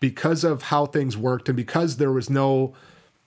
[0.00, 2.74] because of how things worked and because there was no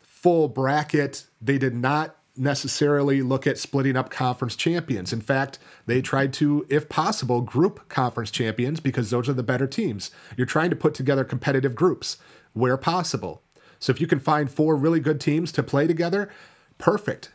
[0.01, 1.25] full bracket.
[1.41, 5.13] They did not necessarily look at splitting up conference champions.
[5.13, 9.67] In fact, they tried to, if possible, group conference champions because those are the better
[9.67, 10.12] teams.
[10.36, 12.17] You're trying to put together competitive groups
[12.53, 13.41] where possible.
[13.79, 16.29] So if you can find four really good teams to play together,
[16.77, 17.31] perfect.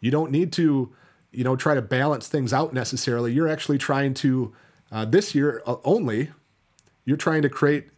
[0.00, 0.94] You don't need to,
[1.30, 3.32] you know, try to balance things out necessarily.
[3.32, 4.52] You're actually trying to,
[4.90, 6.30] uh, this year only,
[7.04, 7.88] you're trying to create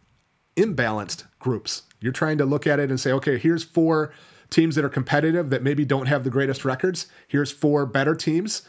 [0.55, 1.83] imbalanced groups.
[1.99, 4.13] You're trying to look at it and say, okay, here's four
[4.49, 7.07] teams that are competitive that maybe don't have the greatest records.
[7.27, 8.63] Here's four better teams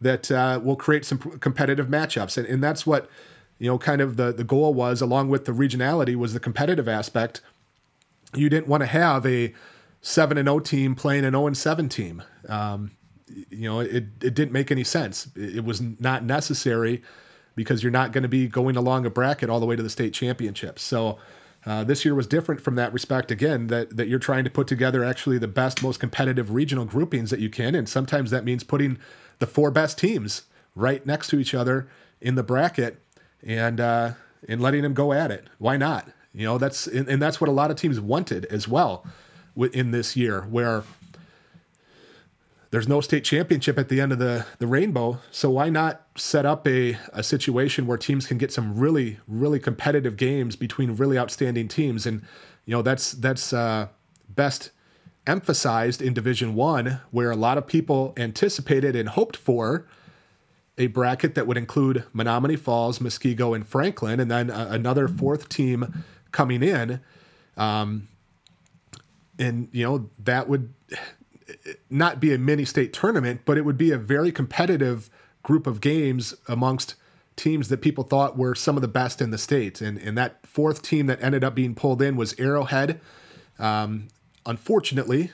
[0.00, 3.08] that uh, will create some competitive matchups, and, and that's what
[3.58, 6.88] you know kind of the the goal was, along with the regionality, was the competitive
[6.88, 7.40] aspect.
[8.34, 9.54] You didn't want to have a
[10.00, 12.22] seven and zero oh team playing an zero oh and seven team.
[12.48, 12.92] Um,
[13.26, 15.28] you know, it it didn't make any sense.
[15.34, 17.02] It was not necessary
[17.54, 19.90] because you're not going to be going along a bracket all the way to the
[19.90, 20.78] state championship.
[20.78, 21.18] So
[21.66, 24.66] uh, this year was different from that respect again that that you're trying to put
[24.66, 28.62] together actually the best most competitive regional groupings that you can and sometimes that means
[28.62, 28.98] putting
[29.38, 30.42] the four best teams
[30.74, 31.88] right next to each other
[32.20, 33.00] in the bracket
[33.42, 34.12] and uh,
[34.46, 37.48] and letting them go at it why not you know that's and, and that's what
[37.48, 39.06] a lot of teams wanted as well
[39.72, 40.82] in this year where
[42.74, 45.20] there's no state championship at the end of the, the rainbow.
[45.30, 49.60] So why not set up a, a situation where teams can get some really, really
[49.60, 52.04] competitive games between really outstanding teams?
[52.04, 52.22] And,
[52.64, 53.86] you know, that's that's uh,
[54.28, 54.72] best
[55.24, 59.86] emphasized in Division One, where a lot of people anticipated and hoped for
[60.76, 65.48] a bracket that would include Menomonee Falls, Muskego, and Franklin, and then uh, another fourth
[65.48, 66.98] team coming in.
[67.56, 68.08] Um,
[69.38, 70.74] and you know that would
[71.90, 75.10] not be a mini state tournament, but it would be a very competitive
[75.42, 76.94] group of games amongst
[77.36, 79.80] teams that people thought were some of the best in the state.
[79.80, 83.00] And, and that fourth team that ended up being pulled in was Arrowhead.
[83.58, 84.08] Um,
[84.46, 85.30] unfortunately,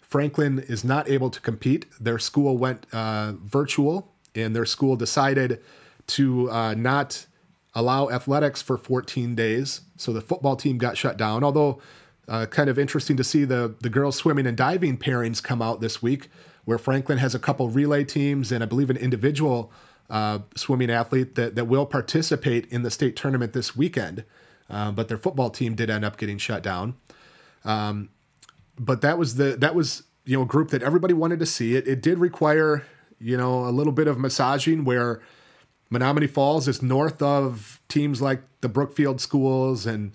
[0.00, 1.86] Franklin is not able to compete.
[2.00, 5.60] Their school went uh, virtual, and their school decided
[6.08, 7.26] to uh, not
[7.74, 9.82] allow athletics for 14 days.
[9.96, 11.44] So the football team got shut down.
[11.44, 11.82] Although
[12.28, 15.80] uh, kind of interesting to see the the girls swimming and diving pairings come out
[15.80, 16.28] this week,
[16.64, 19.72] where Franklin has a couple relay teams and I believe an individual
[20.10, 24.24] uh, swimming athlete that that will participate in the state tournament this weekend.
[24.68, 26.96] Uh, but their football team did end up getting shut down.
[27.64, 28.08] Um,
[28.78, 31.76] but that was the that was you know a group that everybody wanted to see.
[31.76, 32.84] It it did require
[33.18, 35.20] you know a little bit of massaging where
[35.92, 40.12] Menomonee Falls is north of teams like the Brookfield schools and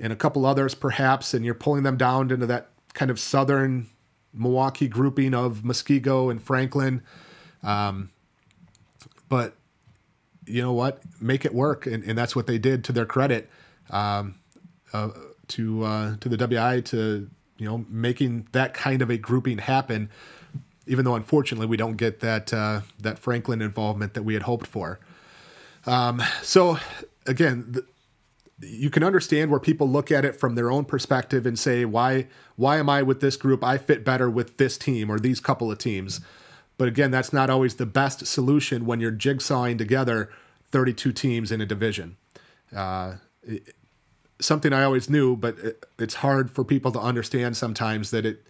[0.00, 3.88] and a couple others perhaps, and you're pulling them down into that kind of southern
[4.32, 7.02] Milwaukee grouping of Muskego and Franklin.
[7.62, 8.10] Um,
[9.28, 9.54] but
[10.46, 11.00] you know what?
[11.20, 13.48] Make it work, and, and that's what they did to their credit.
[13.90, 14.36] Um,
[14.92, 15.10] uh,
[15.48, 20.10] to uh, to the WI to you know making that kind of a grouping happen,
[20.86, 24.66] even though unfortunately we don't get that uh, that Franklin involvement that we had hoped
[24.66, 24.98] for.
[25.86, 26.78] Um, so
[27.26, 27.76] again,
[28.62, 32.26] you can understand where people look at it from their own perspective and say why
[32.56, 33.64] why am I with this group?
[33.64, 36.20] I fit better with this team or these couple of teams.
[36.76, 40.30] But again that's not always the best solution when you're jigsawing together
[40.70, 42.16] 32 teams in a division.
[42.74, 43.74] Uh, it,
[44.40, 48.44] something I always knew but it, it's hard for people to understand sometimes that it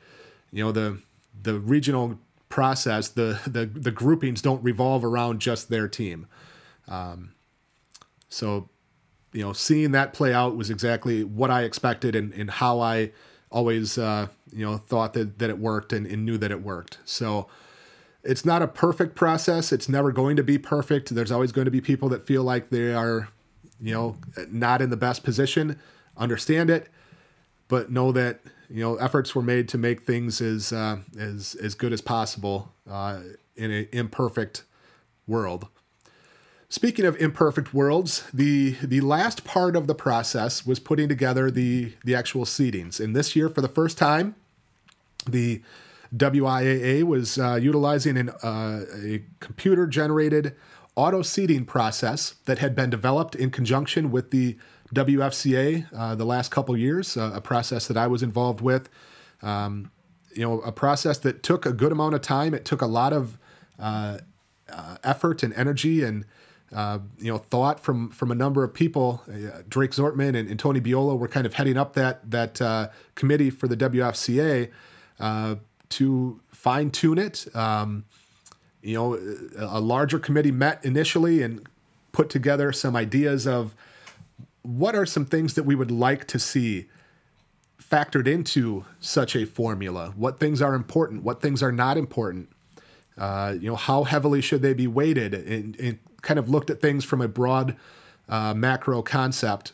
[0.51, 1.01] you know the
[1.41, 2.19] the regional
[2.49, 6.27] process the the, the groupings don't revolve around just their team.
[6.89, 7.35] Um,
[8.29, 8.69] so
[9.33, 13.13] you know, seeing that play out was exactly what I expected and, and how I
[13.51, 16.99] always, uh, you know, thought that, that it worked and, and knew that it worked.
[17.05, 17.49] So
[18.23, 19.73] it's not a perfect process.
[19.73, 21.15] It's never going to be perfect.
[21.15, 23.29] There's always going to be people that feel like they are,
[23.81, 24.17] you know,
[24.51, 25.79] not in the best position.
[26.17, 26.89] Understand it,
[27.69, 31.75] but know that you know efforts were made to make things as uh, as as
[31.75, 33.21] good as possible uh,
[33.57, 34.65] in an imperfect
[35.27, 35.69] world.
[36.73, 41.95] Speaking of imperfect worlds, the the last part of the process was putting together the
[42.05, 43.01] the actual seedings.
[43.01, 44.37] And this year, for the first time,
[45.29, 45.63] the
[46.15, 50.55] WIAA was uh, utilizing an, uh, a computer generated
[50.95, 54.57] auto seeding process that had been developed in conjunction with the
[54.95, 58.89] WFCA uh, the last couple years, uh, a process that I was involved with.
[59.43, 59.91] Um,
[60.35, 62.55] you know, a process that took a good amount of time.
[62.55, 63.39] It took a lot of
[63.77, 64.19] uh,
[64.69, 66.25] uh, effort and energy and
[66.75, 69.23] uh, you know thought from from a number of people.
[69.29, 72.89] Uh, Drake Zortman and, and, Tony Biolo were kind of heading up that that uh,
[73.15, 74.71] committee for the WFCA
[75.19, 75.57] uh,
[75.91, 77.47] to fine tune it.
[77.57, 78.05] Um,
[78.83, 79.19] you know,
[79.59, 81.69] a larger committee met initially and
[82.13, 83.75] put together some ideas of
[84.63, 86.87] what are some things that we would like to see
[87.81, 90.13] factored into such a formula.
[90.17, 91.25] What things are important?
[91.25, 92.51] What things are not important?
[93.19, 95.35] Uh, you know, how heavily should they be weighted?
[95.35, 97.77] And, and kind of looked at things from a broad
[98.29, 99.73] uh, macro concept.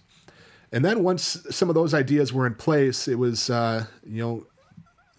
[0.73, 4.47] And then once some of those ideas were in place, it was, uh, you know,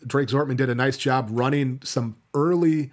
[0.06, 2.92] Drake Zortman did a nice job running some early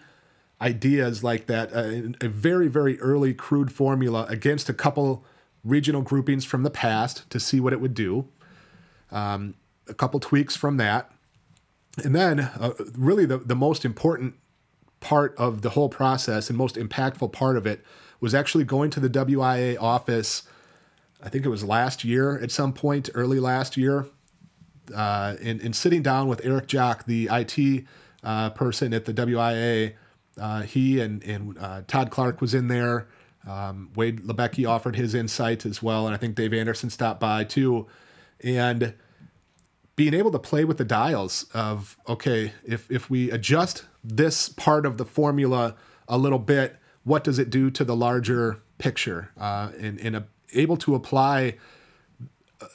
[0.60, 5.24] ideas like that, uh, a very, very early crude formula against a couple
[5.62, 8.28] regional groupings from the past to see what it would do.
[9.10, 9.54] Um,
[9.88, 11.10] a couple tweaks from that.
[12.02, 14.34] And then, uh, really, the, the most important
[15.00, 17.84] part of the whole process and most impactful part of it
[18.20, 20.42] was actually going to the WIA office.
[21.22, 24.06] I think it was last year at some point, early last year,
[24.94, 27.84] uh, and, sitting down with Eric Jock, the IT
[28.22, 29.94] uh, person at the WIA.
[30.38, 33.06] Uh, he and, and uh, Todd Clark was in there.
[33.46, 37.44] Um, Wade Labecki offered his insight as well, and I think Dave Anderson stopped by
[37.44, 37.86] too.
[38.42, 38.94] And
[39.96, 44.86] being able to play with the dials of okay, if if we adjust this part
[44.86, 45.76] of the formula
[46.08, 49.30] a little bit, what does it do to the larger picture?
[49.38, 51.56] Uh, and and a, able to apply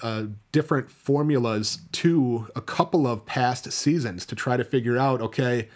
[0.02, 5.68] uh, different formulas to a couple of past seasons to try to figure out okay,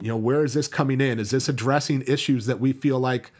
[0.00, 1.18] you know, where is this coming in?
[1.18, 3.32] Is this addressing issues that we feel like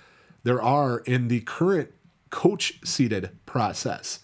[0.42, 1.92] there are in the current
[2.30, 4.20] coach seeded process?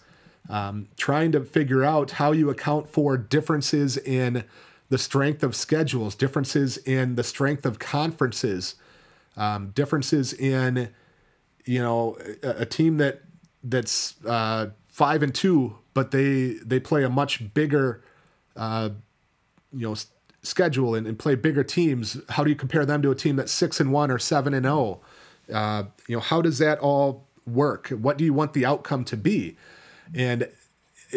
[0.49, 4.43] um, trying to figure out how you account for differences in
[4.89, 8.75] the strength of schedules, differences in the strength of conferences,
[9.37, 10.89] um, differences in
[11.65, 13.21] you know a, a team that
[13.63, 18.03] that's uh, five and two, but they they play a much bigger
[18.55, 18.89] uh,
[19.71, 19.95] you know
[20.43, 22.17] schedule and, and, play bigger teams.
[22.29, 24.65] How do you compare them to a team that's six and one or seven and
[24.65, 25.01] zero?
[25.49, 25.53] Oh?
[25.53, 27.89] Uh, you know how does that all work?
[27.89, 29.57] What do you want the outcome to be?
[30.13, 30.49] And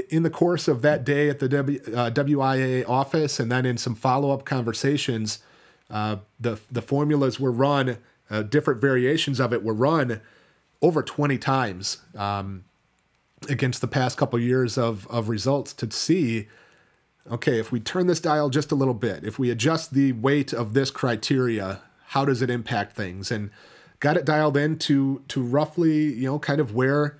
[0.08, 3.76] in the course of that day at the w, uh, WIA office, and then in
[3.76, 5.40] some follow up conversations,
[5.90, 7.98] uh, the the formulas were run,
[8.30, 10.20] uh, different variations of it were run
[10.82, 12.64] over 20 times um,
[13.48, 16.48] against the past couple years of of results to see.
[17.30, 20.52] Okay, if we turn this dial just a little bit, if we adjust the weight
[20.52, 23.30] of this criteria, how does it impact things?
[23.30, 23.50] And
[24.00, 27.18] got it dialed in to to roughly, you know, kind of where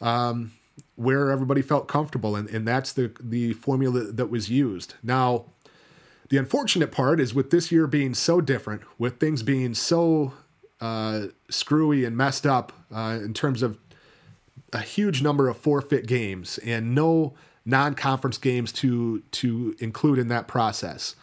[0.00, 0.52] um,
[0.96, 4.94] where everybody felt comfortable, and, and that's the the formula that was used.
[5.02, 5.46] Now,
[6.28, 10.32] the unfortunate part is with this year being so different, with things being so
[10.80, 13.78] uh, screwy and messed up uh, in terms of
[14.72, 17.34] a huge number of forfeit games and no
[17.64, 21.16] non-conference games to to include in that process.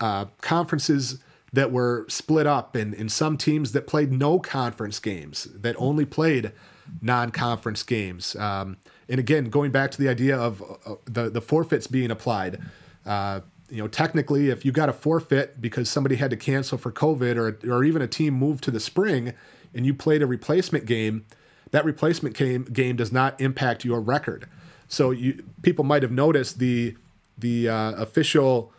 [0.00, 1.18] Uh, conferences
[1.52, 6.04] that were split up and, and some teams that played no conference games that only
[6.04, 6.52] played
[7.00, 8.36] non-conference games.
[8.36, 8.76] Um,
[9.08, 12.60] and again, going back to the idea of uh, the the forfeits being applied.
[13.06, 16.90] Uh, you know, technically, if you got a forfeit because somebody had to cancel for
[16.90, 19.34] COVID, or or even a team moved to the spring,
[19.74, 21.24] and you played a replacement game,
[21.70, 24.46] that replacement game game does not impact your record.
[24.88, 26.96] So you people might have noticed the
[27.38, 28.72] the uh, official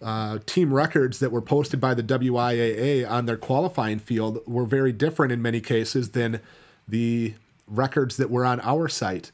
[0.00, 4.92] uh, team records that were posted by the WIAA on their qualifying field were very
[4.92, 6.40] different in many cases than
[6.86, 7.34] the
[7.66, 9.30] records that were on our site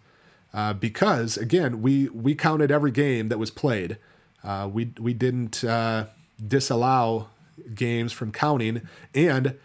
[0.54, 3.98] uh, because again we we counted every game that was played.
[4.44, 6.06] Uh, we we didn't uh,
[6.46, 7.28] disallow
[7.74, 8.82] games from counting,
[9.14, 9.56] and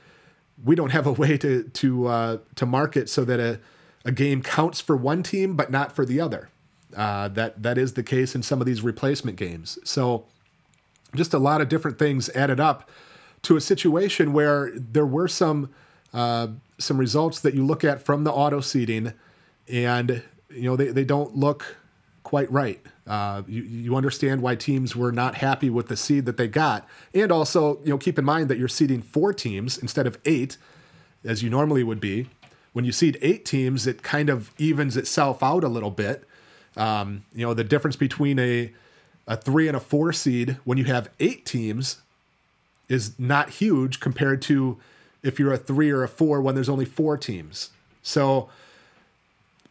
[0.64, 3.60] we don't have a way to to uh, to mark it so that a
[4.06, 6.50] a game counts for one team but not for the other.
[6.96, 9.78] Uh, that that is the case in some of these replacement games.
[9.84, 10.26] So
[11.16, 12.90] just a lot of different things added up
[13.44, 15.70] to a situation where there were some
[16.14, 19.14] uh, some results that you look at from the auto seeding
[19.68, 21.78] and you know, they, they don't look
[22.24, 22.82] quite right.
[23.10, 26.88] Uh, you, you understand why teams were not happy with the seed that they got.
[27.12, 30.58] And also, you know, keep in mind that you're seeding four teams instead of eight,
[31.26, 32.30] as you normally would be.
[32.72, 36.24] When you seed eight teams, it kind of evens itself out a little bit.
[36.78, 38.72] Um, you know, the difference between a,
[39.26, 42.04] a three and a four seed when you have eight teams
[42.90, 44.78] is not huge compared to
[45.24, 47.72] if you're a three or a four when there's only four teams.
[48.04, 48.50] So,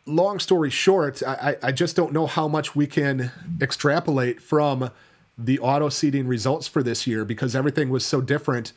[0.09, 3.31] long story short, I, I just don't know how much we can
[3.61, 4.91] extrapolate from
[5.37, 8.73] the auto seeding results for this year because everything was so different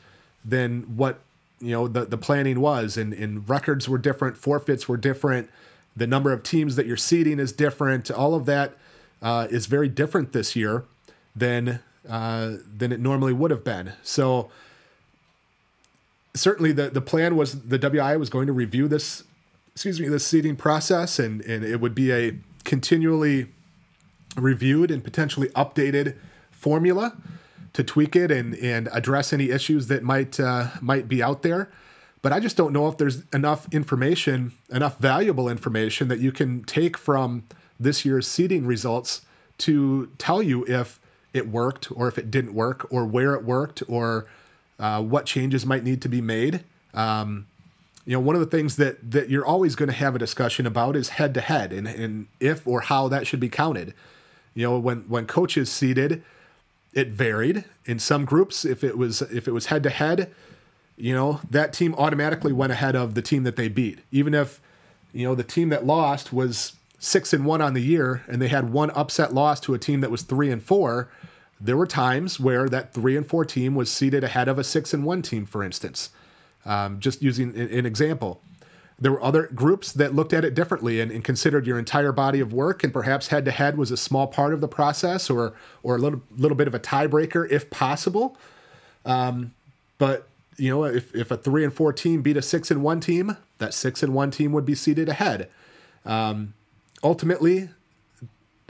[0.45, 1.19] than what
[1.59, 2.97] you know the, the planning was.
[2.97, 5.49] And, and records were different forfeits were different
[5.95, 8.09] the number of teams that you're seeding is different.
[8.09, 8.73] All of that
[9.21, 10.85] uh, is very different this year
[11.35, 13.93] than uh, than it normally would have been.
[14.01, 14.49] So
[16.33, 19.23] certainly the, the plan was the WI was going to review this
[19.73, 23.47] excuse me the seeding process and and it would be a continually
[24.37, 26.15] reviewed and potentially updated
[26.51, 27.15] formula
[27.73, 31.69] to tweak it and and address any issues that might uh, might be out there.
[32.21, 36.63] But I just don't know if there's enough information, enough valuable information that you can
[36.63, 37.43] take from
[37.79, 39.21] this year's seeding results
[39.59, 40.99] to tell you if
[41.33, 44.27] it worked or if it didn't work or where it worked or
[44.79, 46.63] uh, what changes might need to be made.
[46.93, 47.47] Um,
[48.05, 50.65] you know, one of the things that that you're always going to have a discussion
[50.65, 53.93] about is head to head and and if or how that should be counted.
[54.53, 56.23] You know, when when coaches seeded
[56.93, 58.65] it varied in some groups.
[58.65, 60.31] If it was if it was head to head,
[60.97, 64.59] you know that team automatically went ahead of the team that they beat, even if
[65.13, 68.47] you know the team that lost was six and one on the year and they
[68.47, 71.09] had one upset loss to a team that was three and four.
[71.59, 74.93] There were times where that three and four team was seeded ahead of a six
[74.93, 76.09] and one team, for instance.
[76.65, 78.41] Um, just using an example.
[78.99, 82.39] There were other groups that looked at it differently and, and considered your entire body
[82.39, 85.53] of work, and perhaps head to head was a small part of the process, or
[85.81, 88.37] or a little little bit of a tiebreaker if possible.
[89.03, 89.53] Um,
[89.97, 92.99] but you know, if if a three and four team beat a six and one
[92.99, 95.49] team, that six and one team would be seeded ahead.
[96.05, 96.53] Um,
[97.03, 97.69] ultimately,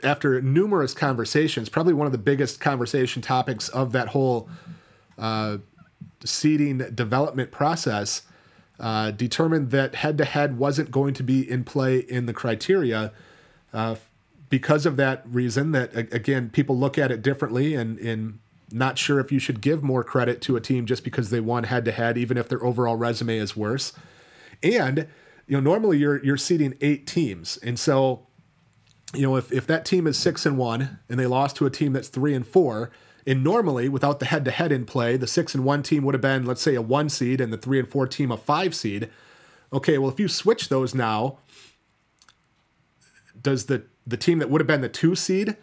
[0.02, 4.50] after numerous conversations, probably one of the biggest conversation topics of that whole
[5.18, 5.58] uh,
[6.26, 8.24] seeding development process
[8.80, 13.12] uh, determined that head to head wasn't going to be in play in the criteria.
[13.74, 13.96] Uh,
[14.50, 18.40] because of that reason, that again, people look at it differently and, and
[18.72, 21.64] not sure if you should give more credit to a team just because they won
[21.66, 23.94] head to head, even if their overall resume is worse.
[24.64, 25.08] And,
[25.48, 27.58] you know, normally you're you're seeding eight teams.
[27.58, 28.28] And so,
[29.14, 31.70] you know, if, if that team is six and one and they lost to a
[31.70, 32.92] team that's three and four,
[33.26, 36.14] and normally, without the head to head in play, the six and one team would
[36.14, 38.74] have been, let's say, a one seed and the three and four team a five
[38.74, 39.10] seed.
[39.72, 41.38] Okay, well, if you switch those now,
[43.42, 45.56] does the the team that would have been the two seed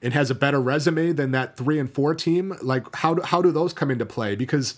[0.00, 3.40] and has a better resume than that three and four team, like how do, how
[3.40, 4.34] do those come into play?
[4.34, 4.74] Because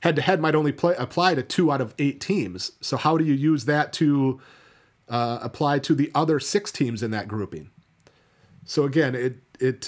[0.00, 2.72] head to head might only play, apply to two out of eight teams.
[2.80, 4.40] So how do you use that to
[5.08, 7.70] uh, apply to the other six teams in that grouping?
[8.68, 9.86] So again, it it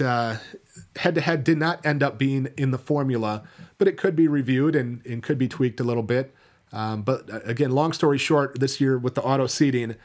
[0.96, 3.44] head to head did not end up being in the formula,
[3.78, 6.34] but it could be reviewed and, and could be tweaked a little bit.
[6.72, 9.96] Um, but uh, again, long story short, this year with the auto seeding,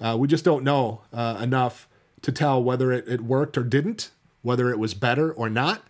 [0.00, 1.88] uh, we just don't know uh, enough
[2.22, 4.10] to tell whether it, it worked or didn't,
[4.42, 5.82] whether it was better or not,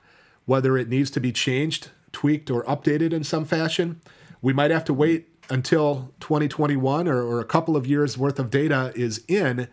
[0.45, 4.01] whether it needs to be changed, tweaked, or updated in some fashion.
[4.43, 8.51] We might have to wait until 2021 or, or a couple of years worth of
[8.51, 9.69] data is in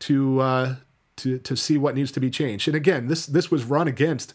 [0.00, 0.74] to uh,
[1.22, 2.68] to to see what needs to be changed.
[2.68, 4.34] And again, this this was run against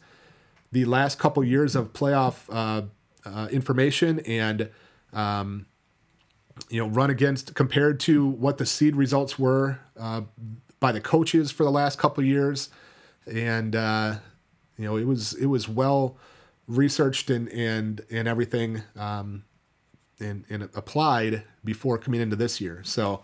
[0.71, 2.83] the last couple years of playoff uh,
[3.25, 4.69] uh, information and
[5.13, 5.65] um,
[6.69, 10.21] you know run against compared to what the seed results were uh,
[10.79, 12.69] by the coaches for the last couple years,
[13.25, 14.15] and uh,
[14.77, 16.17] you know it was it was well
[16.67, 19.43] researched and and and everything um,
[20.19, 22.81] and and applied before coming into this year.
[22.83, 23.23] So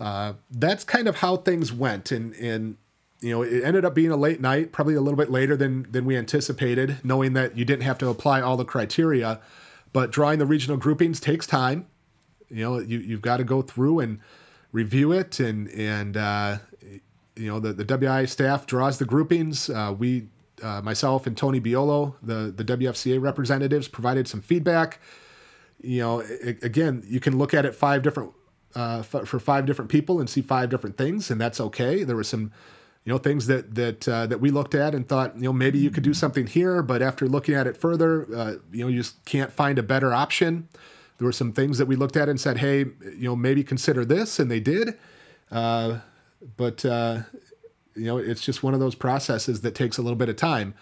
[0.00, 2.76] uh, that's kind of how things went, and and
[3.20, 5.86] you know it ended up being a late night, probably a little bit later than
[5.92, 9.40] than we anticipated, knowing that you didn't have to apply all the criteria.
[9.92, 11.86] But drawing the regional groupings takes time.
[12.48, 14.20] You know, you you've got to go through and
[14.72, 16.58] review it, and and uh,
[17.36, 19.68] you know the the WI staff draws the groupings.
[19.68, 20.28] Uh, we
[20.62, 24.98] uh, myself and Tony Biolo, the the WFCA representatives, provided some feedback.
[25.82, 26.20] You know,
[26.62, 28.32] again, you can look at it five different
[28.74, 32.04] uh, for, for five different people and see five different things, and that's okay.
[32.04, 32.52] There were some,
[33.04, 35.78] you know, things that that uh, that we looked at and thought, you know, maybe
[35.78, 38.98] you could do something here, but after looking at it further, uh, you know, you
[38.98, 40.68] just can't find a better option.
[41.18, 44.04] There were some things that we looked at and said, hey, you know, maybe consider
[44.04, 44.98] this, and they did.
[45.50, 45.98] Uh,
[46.56, 47.20] but uh,
[47.94, 50.74] you know, it's just one of those processes that takes a little bit of time.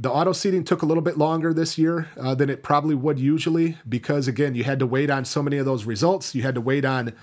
[0.00, 3.18] The auto seeding took a little bit longer this year uh, than it probably would
[3.18, 6.36] usually because, again, you had to wait on so many of those results.
[6.36, 7.14] You had to wait on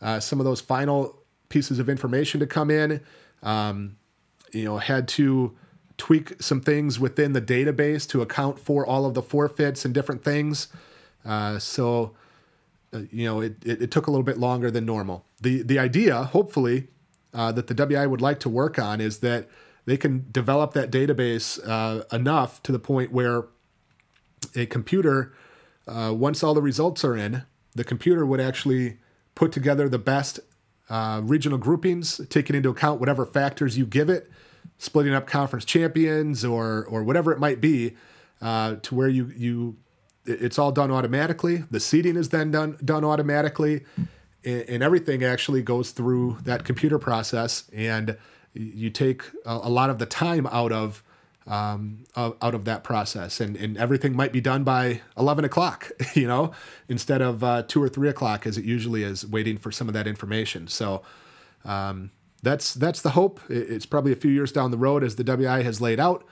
[0.00, 1.18] uh, some of those final
[1.48, 3.00] pieces of information to come in.
[3.42, 3.96] Um,
[4.52, 5.56] you know, had to
[5.96, 10.24] tweak some things within the database to account for all of the forfeits and different
[10.24, 10.68] things.
[11.24, 12.14] Uh, so,
[12.92, 15.26] uh, you know, it, it, it, took a little bit longer than normal.
[15.40, 16.88] The, the idea, hopefully,
[17.34, 19.48] uh, that the WI would like to work on is that
[19.90, 23.46] they can develop that database uh, enough to the point where
[24.54, 25.32] a computer,
[25.88, 27.42] uh, once all the results are in,
[27.74, 28.98] the computer would actually
[29.34, 30.38] put together the best
[30.90, 34.30] uh, regional groupings, taking into account whatever factors you give it,
[34.78, 37.96] splitting up conference champions or or whatever it might be,
[38.40, 39.76] uh, to where you you
[40.24, 41.64] it's all done automatically.
[41.68, 43.84] The seeding is then done done automatically,
[44.44, 48.16] and, and everything actually goes through that computer process, and
[48.54, 51.02] you take a, a lot of the time out of
[51.46, 56.28] um, out of that process, and and everything might be done by eleven o'clock, you
[56.28, 56.52] know,
[56.88, 59.94] instead of uh, two or three o'clock as it usually is, waiting for some of
[59.94, 60.68] that information.
[60.68, 61.02] So.
[61.64, 62.10] Um,
[62.42, 63.38] that's that's the hope.
[63.50, 66.24] It's probably a few years down the road as the WI has laid out,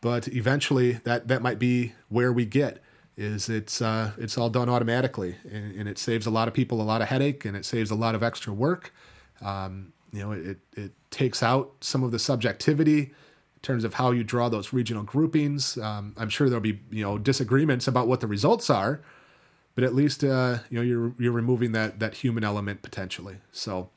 [0.00, 2.82] but eventually that that might be where we get
[3.16, 6.80] is it's uh, it's all done automatically and, and, it saves a lot of people
[6.80, 8.92] a lot of headache and it saves a lot of extra work.
[9.42, 14.10] Um, you know, it it takes out some of the subjectivity in terms of how
[14.10, 15.78] you draw those regional groupings.
[15.78, 19.00] Um, I'm sure there'll be you know disagreements about what the results are,
[19.74, 23.38] but at least uh, you know you're you're removing that that human element potentially.
[23.52, 23.90] So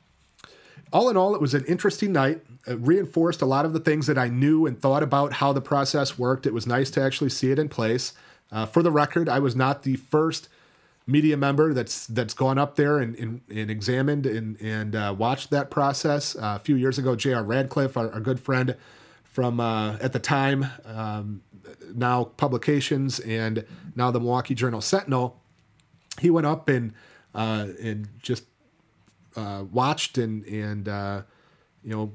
[0.93, 2.41] all in all, it was an interesting night.
[2.68, 5.61] It reinforced a lot of the things that I knew and thought about how the
[5.61, 6.45] process worked.
[6.45, 8.13] It was nice to actually see it in place.
[8.51, 10.47] Uh, for the record, I was not the first
[11.08, 15.49] media member that's that's gone up there and, and, and examined and, and uh, watched
[15.51, 16.36] that process.
[16.36, 17.43] Uh, a few years ago, J.R.
[17.43, 18.76] Radcliffe, our, our, good friend
[19.24, 21.41] from uh, at the time, um,
[21.93, 25.39] now publications and now the Milwaukee Journal Sentinel,
[26.20, 26.93] he went up and
[27.36, 28.45] uh, and just
[29.36, 31.22] uh, watched and and uh,
[31.84, 32.14] you know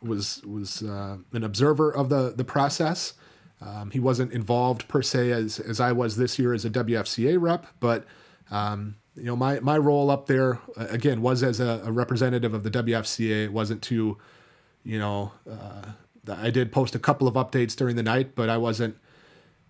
[0.00, 3.14] was was an observer of the the process.
[3.64, 7.40] Um, he wasn't involved per se as as I was this year as a WFCA
[7.40, 8.04] rep, but
[8.50, 12.64] um, you know my my role up there again was as a, a representative of
[12.64, 13.44] the WFCA.
[13.44, 14.18] It wasn't to
[14.82, 15.92] you know uh,
[16.28, 18.96] I did post a couple of updates during the night, but I wasn't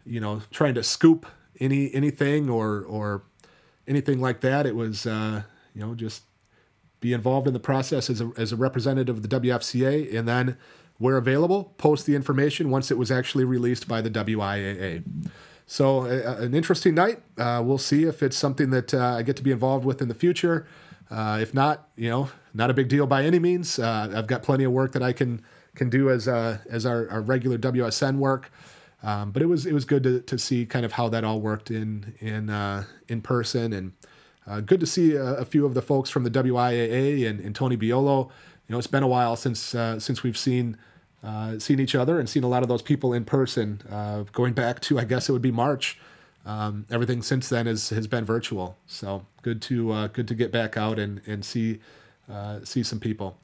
[0.05, 1.27] you know trying to scoop
[1.61, 3.23] any anything or or
[3.87, 4.67] anything like that.
[4.67, 5.43] It was uh,
[5.75, 6.23] you know just
[7.03, 10.57] be involved in the process as a, as a representative of the WFCA, and then,
[11.03, 15.03] where available, post the information once it was actually released by the WIAA.
[15.67, 17.23] So, uh, an interesting night.
[17.37, 20.07] Uh, we'll see if it's something that uh, I get to be involved with in
[20.07, 20.65] the future.
[21.11, 23.81] Uh, if not, you know, not a big deal by any means.
[23.81, 25.43] Uh, I've got plenty of work that I can
[25.75, 28.53] can do as uh, as our, our regular WSN work.
[29.03, 31.41] Um, but it was it was good to, to see kind of how that all
[31.41, 32.49] worked in in
[33.09, 37.29] in person and good to see a, a, few of the folks from the WIAA
[37.29, 38.29] and, and, Tony Biolo.
[38.29, 40.77] You know, it's been a while since since we've seen
[41.23, 43.81] uh, seen each other and seen a lot of those people in person.
[43.91, 45.99] Uh, going back to, I guess it would be March.
[46.45, 48.77] Um, everything since then has, has been virtual.
[48.87, 51.81] So good to uh, good to get back out and and see
[52.31, 53.39] uh, see some people.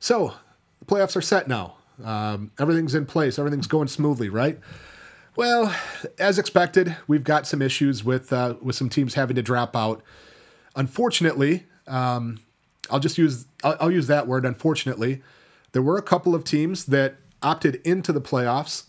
[0.00, 0.34] So
[0.80, 1.76] the playoffs are set now.
[2.02, 3.38] Um, everything's in place.
[3.38, 4.58] Everything's going smoothly, right?
[5.36, 5.74] Well,
[6.18, 10.02] as expected, we've got some issues with uh, with some teams having to drop out.
[10.74, 12.40] Unfortunately, um,
[12.90, 14.44] I'll just use I'll, I'll use that word.
[14.44, 15.22] Unfortunately,
[15.72, 18.84] there were a couple of teams that opted into the playoffs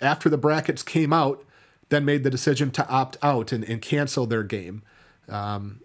[0.00, 1.44] after the brackets came out,
[1.88, 4.82] then made the decision to opt out and, and cancel their game.
[5.28, 5.80] Um,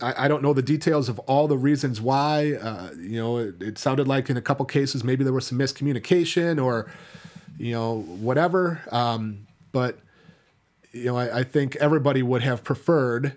[0.00, 2.54] I, I, don't know the details of all the reasons why.
[2.54, 5.58] Uh, you know, it, it, sounded like in a couple cases maybe there was some
[5.58, 6.90] miscommunication or
[7.60, 8.80] you know, whatever.
[8.90, 9.98] Um, but
[10.92, 13.36] you know, I, I, think everybody would have preferred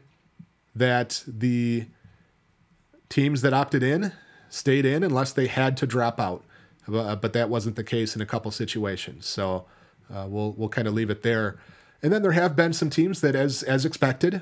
[0.74, 1.86] that the
[3.10, 4.14] teams that opted in
[4.54, 6.44] stayed in unless they had to drop out.
[6.92, 9.26] Uh, but that wasn't the case in a couple situations.
[9.26, 9.66] So
[10.14, 11.58] uh, we'll we'll kind of leave it there.
[12.02, 14.42] And then there have been some teams that, as as expected,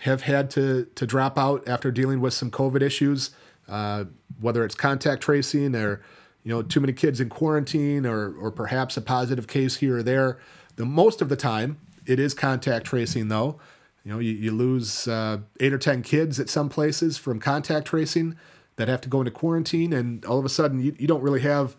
[0.00, 3.30] have had to to drop out after dealing with some COVID issues,
[3.68, 4.06] uh,
[4.40, 6.02] whether it's contact tracing or
[6.46, 10.02] you know, too many kids in quarantine or, or perhaps a positive case here or
[10.04, 10.38] there.
[10.76, 13.58] The most of the time, it is contact tracing, though.
[14.04, 17.88] You know, you, you lose uh, eight or 10 kids at some places from contact
[17.88, 18.36] tracing
[18.76, 21.40] that have to go into quarantine, and all of a sudden, you, you don't really
[21.40, 21.76] have,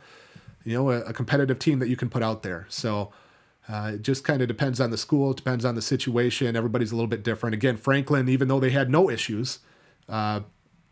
[0.64, 2.66] you know, a, a competitive team that you can put out there.
[2.70, 3.12] So,
[3.70, 6.56] uh, it just kind of depends on the school, depends on the situation.
[6.56, 7.54] Everybody's a little bit different.
[7.54, 9.60] Again, Franklin, even though they had no issues
[10.08, 10.42] uh,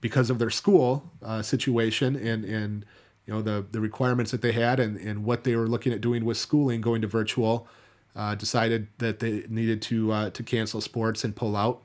[0.02, 2.86] because of their school uh, situation and and
[3.26, 6.02] you know the the requirements that they had and, and what they were looking at
[6.02, 7.68] doing with schooling going to virtual
[8.16, 11.82] uh, decided that they needed to uh, to cancel sports and pull out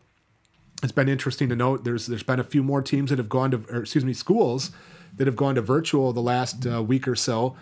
[0.83, 3.51] it's been interesting to note there's there's been a few more teams that have gone
[3.51, 4.71] to or excuse me schools
[5.17, 7.57] that have gone to virtual the last uh, week or so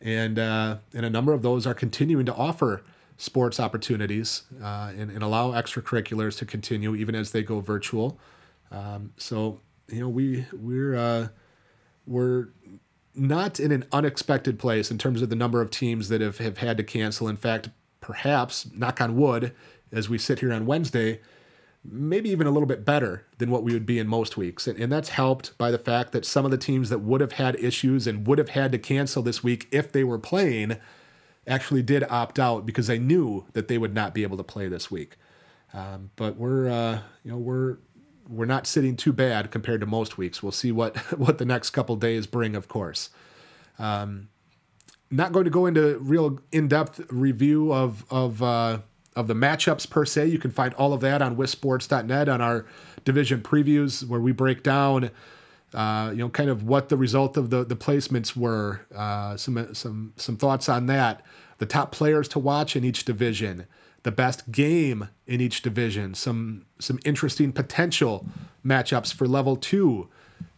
[0.00, 2.82] and uh, and a number of those are continuing to offer
[3.16, 8.18] sports opportunities uh, and, and allow extracurriculars to continue even as they go virtual.
[8.70, 11.28] Um, so you know we we're uh,
[12.06, 12.48] we're
[13.14, 16.58] not in an unexpected place in terms of the number of teams that have, have
[16.58, 17.28] had to cancel.
[17.28, 17.70] In fact,
[18.00, 19.52] perhaps, knock on wood,
[19.92, 21.20] as we sit here on Wednesday,
[21.84, 24.66] maybe even a little bit better than what we would be in most weeks.
[24.66, 27.32] And, and that's helped by the fact that some of the teams that would have
[27.32, 30.78] had issues and would have had to cancel this week if they were playing
[31.46, 34.66] actually did opt out because they knew that they would not be able to play
[34.68, 35.16] this week.
[35.74, 37.78] Um, but we're, uh, you know, we're
[38.26, 40.42] we're not sitting too bad compared to most weeks.
[40.42, 43.10] We'll see what what the next couple days bring, of course.
[43.78, 44.28] Um,
[45.10, 48.78] not going to go into real in-depth review of of uh,
[49.16, 50.26] of the matchups per se.
[50.26, 52.66] You can find all of that on wissports.net on our
[53.04, 55.10] division previews, where we break down,
[55.72, 58.80] uh, you know, kind of what the result of the the placements were.
[58.94, 61.22] Uh, some some some thoughts on that.
[61.58, 63.66] The top players to watch in each division
[64.04, 68.26] the best game in each division, some some interesting potential
[68.64, 70.08] matchups for level two,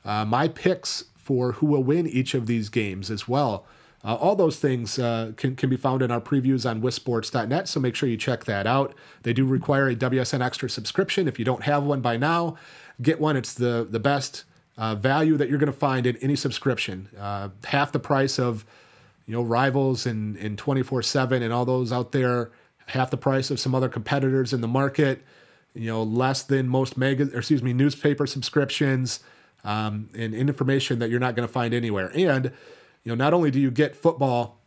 [0.04, 3.64] uh, my picks for who will win each of these games as well.
[4.04, 7.80] Uh, all those things uh, can, can be found in our previews on wissports.net, so
[7.80, 8.94] make sure you check that out.
[9.22, 11.26] They do require a WSN Extra subscription.
[11.26, 12.56] If you don't have one by now,
[13.02, 13.36] get one.
[13.36, 14.44] It's the, the best
[14.78, 17.08] uh, value that you're going to find in any subscription.
[17.18, 18.64] Uh, half the price of
[19.26, 22.52] you know rivals and, and 24-7 and all those out there
[22.86, 25.22] half the price of some other competitors in the market,
[25.74, 29.20] you know, less than most mega, or excuse me, newspaper subscriptions,
[29.64, 32.10] um, and information that you're not going to find anywhere.
[32.14, 32.52] And,
[33.06, 34.58] you know, not only do you get football,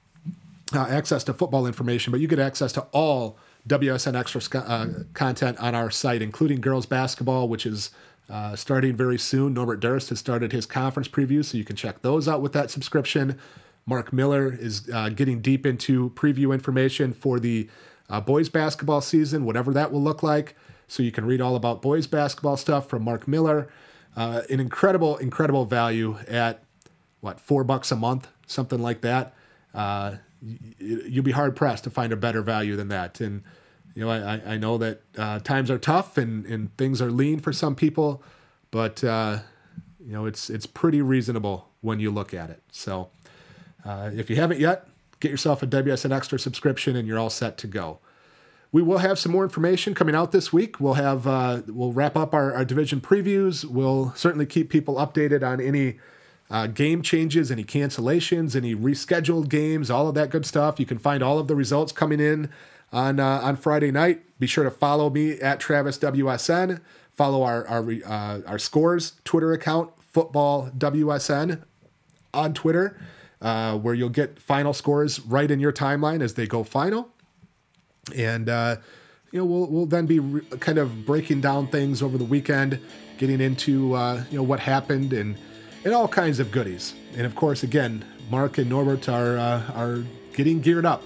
[0.74, 3.38] uh, access to football information, but you get access to all
[3.68, 7.92] WSN Extra uh, content on our site, including girls basketball, which is
[8.30, 9.54] uh, starting very soon.
[9.54, 12.72] Norbert Durst has started his conference preview, so you can check those out with that
[12.72, 13.38] subscription.
[13.86, 17.70] Mark Miller is uh, getting deep into preview information for the
[18.10, 20.56] uh, boys basketball season, whatever that will look like.
[20.88, 23.70] So you can read all about boys basketball stuff from Mark Miller.
[24.16, 26.64] Uh, an incredible, incredible value at
[27.22, 29.34] what four bucks a month, something like that.
[29.74, 30.16] Uh,
[30.80, 33.20] you'll be hard pressed to find a better value than that.
[33.20, 33.44] And
[33.96, 37.40] you know, I, I know that uh, times are tough and, and things are lean
[37.40, 38.24] for some people,
[38.72, 39.40] but uh,
[40.00, 42.62] you know it's it's pretty reasonable when you look at it.
[42.72, 43.10] So
[43.86, 44.90] uh, if you haven't yet,
[45.20, 48.00] Get yourself a WSN Extra subscription and you're all set to go.
[48.72, 50.80] We will have some more information coming out this week.
[50.80, 53.66] We'll have uh, we'll wrap up our, our, division previews.
[53.66, 56.00] We'll certainly keep people updated on any
[56.50, 60.80] uh, game changes, any cancellations, any rescheduled games, all of that good stuff.
[60.80, 62.50] You can find all of the results coming in
[62.92, 64.22] on uh, on Friday night.
[64.40, 66.82] Be sure to follow me at Travis WSN.
[67.12, 71.62] Follow our our uh, our scores Twitter account, Football WSN,
[72.34, 73.00] on Twitter
[73.42, 77.10] uh, where you'll get final scores right in your timeline as they go final.
[78.16, 78.78] And, uh,
[79.32, 82.80] you know, we'll, we'll then be re- kind of breaking down things over the weekend,
[83.18, 85.38] getting into, uh, you know, what happened and,
[85.84, 86.94] and all kinds of goodies.
[87.16, 90.04] And of course, again, Mark and Norbert are, uh, are
[90.34, 91.04] getting geared up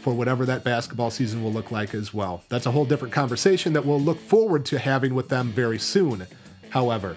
[0.00, 2.42] for whatever that basketball season will look like as well.
[2.48, 6.26] That's a whole different conversation that we'll look forward to having with them very soon,
[6.70, 7.16] however.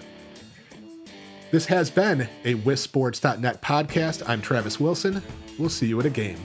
[1.50, 4.28] This has been a WisSports.net podcast.
[4.28, 5.22] I'm Travis Wilson.
[5.58, 6.38] We'll see you at a game.